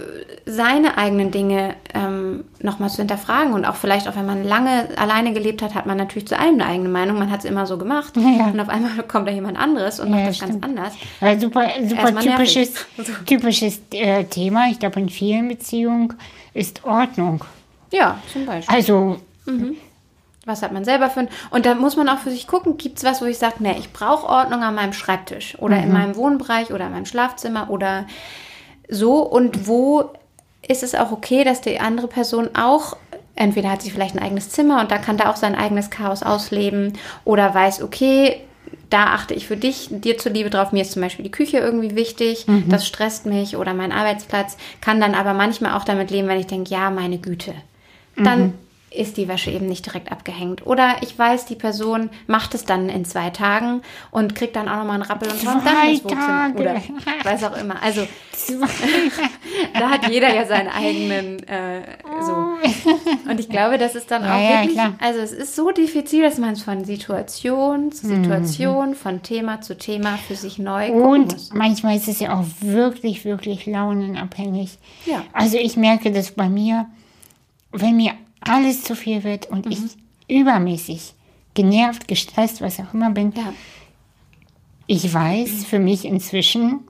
[0.45, 3.53] seine eigenen Dinge ähm, nochmal zu hinterfragen.
[3.53, 6.55] Und auch vielleicht, auch wenn man lange alleine gelebt hat, hat man natürlich zu allem
[6.55, 7.17] eine eigene Meinung.
[7.17, 8.13] Man hat es immer so gemacht.
[8.37, 8.47] Ja.
[8.47, 10.61] Und auf einmal kommt da jemand anderes und Ja, macht das stimmt.
[10.61, 10.93] ganz anders.
[11.21, 13.15] Ja, super super typisches, nervig.
[13.25, 16.13] typisches äh, Thema, ich glaube in vielen Beziehungen,
[16.53, 17.43] ist Ordnung.
[17.91, 18.75] Ja, zum Beispiel.
[18.75, 19.17] Also,
[20.45, 21.29] Was hat man selber für ein...
[21.49, 23.75] Und da muss man auch für sich gucken, gibt es was, wo ich sage, nee,
[23.77, 28.05] ich brauche Ordnung an meinem Schreibtisch oder in meinem Wohnbereich oder in meinem Schlafzimmer oder
[28.87, 29.23] so.
[29.23, 30.11] Und wo
[30.67, 32.95] ist es auch okay, dass die andere Person auch...
[33.37, 36.23] Entweder hat sie vielleicht ein eigenes Zimmer und da kann da auch sein eigenes Chaos
[36.23, 36.93] ausleben
[37.25, 38.39] oder weiß, okay,
[38.89, 40.71] da achte ich für dich, dir zuliebe drauf.
[40.71, 44.55] Mir ist zum Beispiel die Küche irgendwie wichtig, das stresst mich oder mein Arbeitsplatz.
[44.79, 47.53] Kann dann aber manchmal auch damit leben, wenn ich denke, ja, meine Güte.
[48.15, 48.53] Dann
[48.95, 50.65] ist die Wäsche eben nicht direkt abgehängt.
[50.65, 53.81] Oder ich weiß, die Person macht es dann in zwei Tagen
[54.11, 56.51] und kriegt dann auch nochmal einen Rappel und kommt dann ins Wohnzimmer.
[56.55, 56.81] Oder
[57.23, 57.81] was auch immer.
[57.81, 58.07] Also
[59.73, 61.81] da hat jeder ja seinen eigenen äh,
[62.21, 63.29] so.
[63.29, 64.93] Und ich glaube, das ist dann Ja, auch ja, wirklich, klar.
[65.01, 68.23] also es ist so diffizil, dass man es von Situation zu Mhm.
[68.23, 71.53] Situation, von Thema zu Thema für sich neu Und muss.
[71.53, 74.77] manchmal ist es ja auch wirklich, wirklich launenabhängig.
[75.05, 75.23] Ja.
[75.33, 76.87] Also ich merke das bei mir,
[77.71, 78.13] wenn mir
[78.45, 79.79] alles zu viel wird und ich
[80.27, 81.13] übermäßig
[81.53, 83.53] genervt, gestresst, was auch immer bin, Ja.
[84.87, 86.81] ich weiß für mich inzwischen,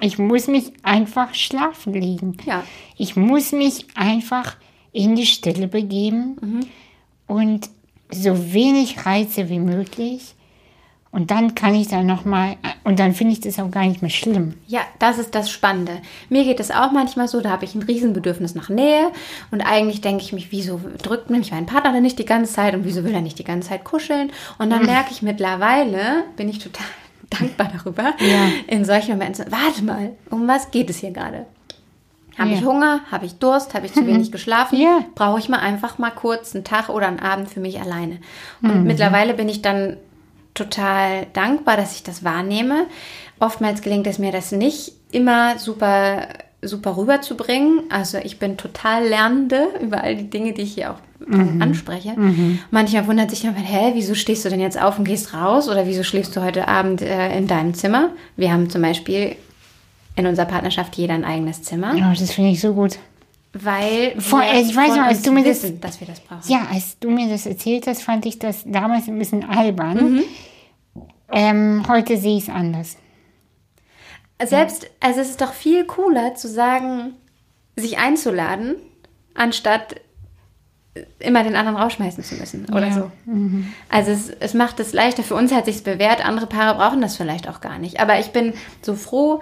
[0.00, 2.36] ich muss mich einfach schlafen legen.
[2.46, 2.64] Ja.
[2.96, 4.56] Ich muss mich einfach
[4.92, 6.66] in die Stille begeben
[7.26, 7.68] und
[8.10, 10.34] so wenig Reize wie möglich.
[11.14, 14.10] Und dann kann ich dann nochmal, und dann finde ich das auch gar nicht mehr
[14.10, 14.54] schlimm.
[14.66, 15.92] Ja, das ist das Spannende.
[16.28, 19.12] Mir geht es auch manchmal so, da habe ich ein Riesenbedürfnis nach Nähe
[19.52, 22.74] und eigentlich denke ich mich, wieso drückt mich mein Partner denn nicht die ganze Zeit
[22.74, 24.32] und wieso will er nicht die ganze Zeit kuscheln?
[24.58, 26.84] Und dann merke ich mittlerweile, bin ich total
[27.30, 28.48] dankbar darüber, Ja.
[28.66, 31.46] in solchen Momenten, warte mal, um was geht es hier gerade?
[32.36, 32.56] Habe Ja.
[32.56, 33.00] ich Hunger?
[33.12, 33.74] Habe ich Durst?
[33.74, 34.80] Habe ich zu wenig geschlafen?
[34.80, 35.04] Ja.
[35.14, 38.18] Brauche ich mal einfach mal kurz einen Tag oder einen Abend für mich alleine?
[38.62, 39.96] Und mittlerweile bin ich dann
[40.54, 42.86] total dankbar, dass ich das wahrnehme.
[43.40, 46.28] Oftmals gelingt es mir das nicht immer super
[46.66, 47.82] super rüberzubringen.
[47.90, 51.60] Also ich bin total Lernende über all die Dinge, die ich hier auch mhm.
[51.60, 52.18] anspreche.
[52.18, 52.58] Mhm.
[52.70, 55.68] Manchmal wundert sich dann, hä, wieso stehst du denn jetzt auf und gehst raus?
[55.68, 58.10] Oder wieso schläfst du heute Abend äh, in deinem Zimmer?
[58.36, 59.36] Wir haben zum Beispiel
[60.16, 61.94] in unserer Partnerschaft jeder ein eigenes Zimmer.
[61.94, 62.98] Ja, das finde ich so gut.
[63.54, 66.42] Weil Vor, ich weiß noch, als du mir wissen, das, dass wir das brauchen.
[66.48, 70.14] Ja, als du mir das erzählt hast, fand ich das damals ein bisschen albern.
[70.14, 70.24] Mhm.
[71.30, 72.96] Ähm, heute sehe ich es anders.
[74.42, 77.14] Selbst, also es ist doch viel cooler zu sagen,
[77.76, 78.76] sich einzuladen,
[79.34, 80.00] anstatt
[81.18, 82.92] immer den anderen rausschmeißen zu müssen oder ja.
[82.92, 83.12] so.
[83.24, 83.72] Mhm.
[83.88, 85.22] Also es, es macht es leichter.
[85.22, 86.24] Für uns hat sich bewährt.
[86.24, 88.00] Andere Paare brauchen das vielleicht auch gar nicht.
[88.00, 89.40] Aber ich bin so froh,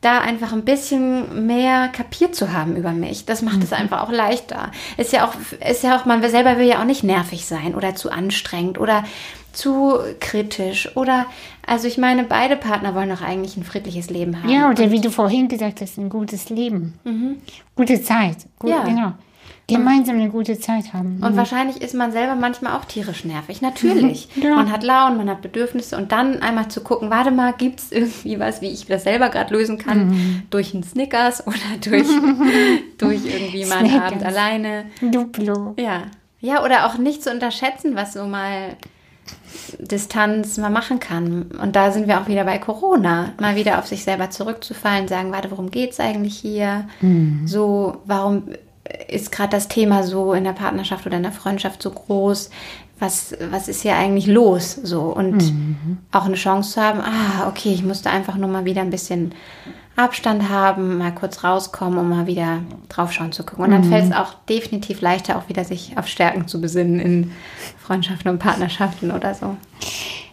[0.00, 3.24] da einfach ein bisschen mehr kapiert zu haben über mich.
[3.24, 3.78] Das macht es mhm.
[3.78, 4.70] einfach auch leichter.
[4.96, 5.34] Ist ja auch,
[5.68, 9.04] ist ja auch, man selber will ja auch nicht nervig sein oder zu anstrengend oder
[9.52, 11.26] zu kritisch oder,
[11.66, 14.48] also ich meine, beide Partner wollen doch eigentlich ein friedliches Leben haben.
[14.48, 16.94] Ja, oder wie du vorhin gesagt hast, ein gutes Leben.
[17.02, 17.38] Mhm.
[17.74, 18.46] Gute Zeit.
[18.58, 18.84] Gut, ja.
[18.84, 19.14] Genau
[19.68, 21.20] gemeinsam eine gute Zeit haben.
[21.22, 21.36] Und mhm.
[21.36, 23.60] wahrscheinlich ist man selber manchmal auch tierisch nervig.
[23.60, 24.28] Natürlich.
[24.34, 24.54] ja.
[24.54, 27.92] Man hat Launen, man hat Bedürfnisse und dann einmal zu gucken, warte mal, gibt es
[27.92, 30.08] irgendwie was, wie ich das selber gerade lösen kann?
[30.08, 30.42] Mhm.
[30.50, 32.08] Durch einen Snickers oder durch,
[32.98, 34.86] durch irgendwie mal einen Abend alleine.
[35.02, 35.74] Duplo.
[35.78, 36.04] Ja.
[36.40, 38.76] Ja, oder auch nicht zu unterschätzen, was so mal
[39.78, 41.50] Distanz mal machen kann.
[41.60, 43.34] Und da sind wir auch wieder bei Corona.
[43.40, 46.88] Mal wieder auf sich selber zurückzufallen, sagen, warte, worum geht es eigentlich hier?
[47.00, 47.46] Mhm.
[47.46, 48.44] So, warum
[49.08, 52.50] ist gerade das Thema so in der Partnerschaft oder in der Freundschaft so groß?
[52.98, 54.72] Was, was ist hier eigentlich los?
[54.74, 55.98] So und mhm.
[56.10, 59.32] auch eine Chance zu haben, ah, okay, ich musste einfach nur mal wieder ein bisschen
[59.94, 63.64] Abstand haben, mal kurz rauskommen, um mal wieder draufschauen zu gucken.
[63.64, 63.90] Und dann mhm.
[63.90, 67.32] fällt es auch definitiv leichter, auch wieder sich auf Stärken zu besinnen in
[67.78, 69.56] Freundschaften und Partnerschaften oder so.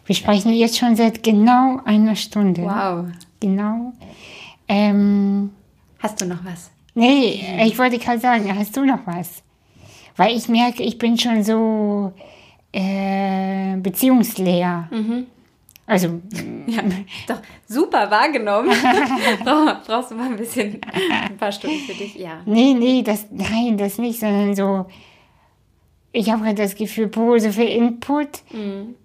[0.06, 2.62] Wir sprechen jetzt schon seit genau einer Stunde.
[2.62, 3.06] Wow.
[3.40, 3.94] Genau.
[4.68, 5.52] Ähm,
[6.00, 6.70] Hast du noch was?
[6.96, 9.44] Nee, ich wollte gerade sagen, hast du noch was?
[10.16, 12.14] Weil ich merke, ich bin schon so
[12.72, 14.88] äh, beziehungsleer.
[14.92, 15.28] Mhm.
[15.86, 16.22] Also.
[16.68, 16.82] Ja,
[17.28, 18.72] doch, super wahrgenommen.
[19.86, 20.82] Brauchst du mal ein bisschen,
[21.12, 22.42] ein paar Stunden für dich, ja.
[22.44, 24.88] Nee, nee, das, nein, das nicht, sondern so,
[26.12, 28.42] ich habe gerade das Gefühl, boah, so viel Input.
[28.52, 28.96] Mhm.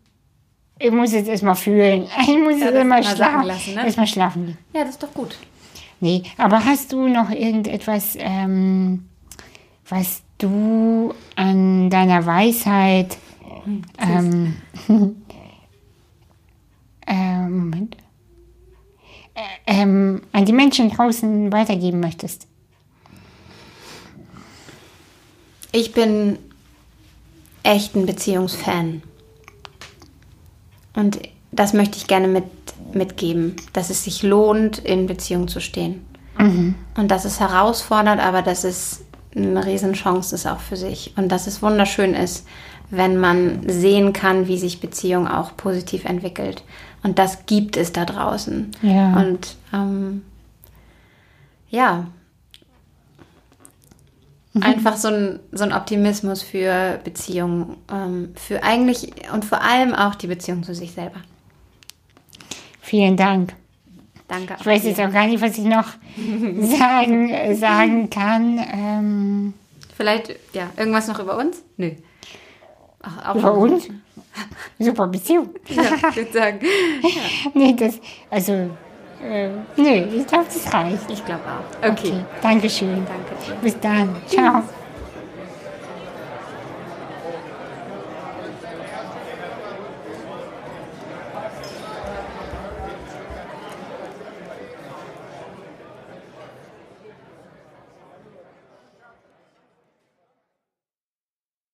[0.79, 2.09] Ich muss jetzt erstmal fühlen.
[2.23, 3.47] Ich muss ja, jetzt erstmal schlafen.
[3.47, 3.85] Lassen, ne?
[3.85, 5.37] Erstmal schlafen Ja, das ist doch gut.
[6.01, 9.09] Nee, aber hast du noch irgendetwas, ähm,
[9.87, 13.19] was du an deiner Weisheit
[13.65, 14.57] hm, ähm,
[17.07, 17.91] ähm,
[19.35, 22.47] äh, ähm, an die Menschen draußen weitergeben möchtest?
[25.73, 26.39] Ich bin
[27.63, 29.03] echt ein Beziehungsfan.
[30.95, 31.21] Und
[31.53, 32.45] das möchte ich gerne mit
[32.95, 36.05] mitgeben, dass es sich lohnt, in Beziehung zu stehen.
[36.39, 36.75] Mhm.
[36.97, 41.15] Und dass es herausfordert, aber dass es eine Riesenchance ist auch für sich.
[41.17, 42.47] Und dass es wunderschön ist,
[42.91, 46.65] wenn man sehen kann, wie sich Beziehung auch positiv entwickelt.
[47.03, 48.73] Und das gibt es da draußen.
[48.83, 49.17] Ja.
[49.21, 50.23] Und ähm,
[51.69, 52.07] ja,
[54.53, 54.63] mhm.
[54.63, 60.17] einfach so ein, so ein Optimismus für Beziehungen, ähm, für eigentlich und vor allem auch
[60.17, 61.21] die Beziehung zu sich selber.
[62.91, 63.53] Vielen Dank.
[64.27, 64.57] Danke.
[64.59, 65.87] Ich weiß jetzt auch gar nicht, was ich noch
[66.61, 68.59] sagen, sagen kann.
[68.73, 69.55] Ähm,
[69.97, 71.63] Vielleicht, ja, irgendwas noch über uns?
[71.77, 71.93] Nö.
[73.01, 73.89] Ach, über uns?
[74.81, 75.51] Super Beziehung.
[75.69, 76.61] Ja, ich würde sagen.
[77.03, 77.51] Ja.
[77.55, 78.53] nee, das, also,
[79.23, 81.09] äh, nee, ich glaube, das reicht.
[81.09, 81.89] Ich glaube auch.
[81.89, 82.09] Okay.
[82.09, 82.25] okay.
[82.43, 83.07] Dankeschön.
[83.07, 83.61] Danke.
[83.63, 84.17] Bis dann.
[84.27, 84.65] Ciao.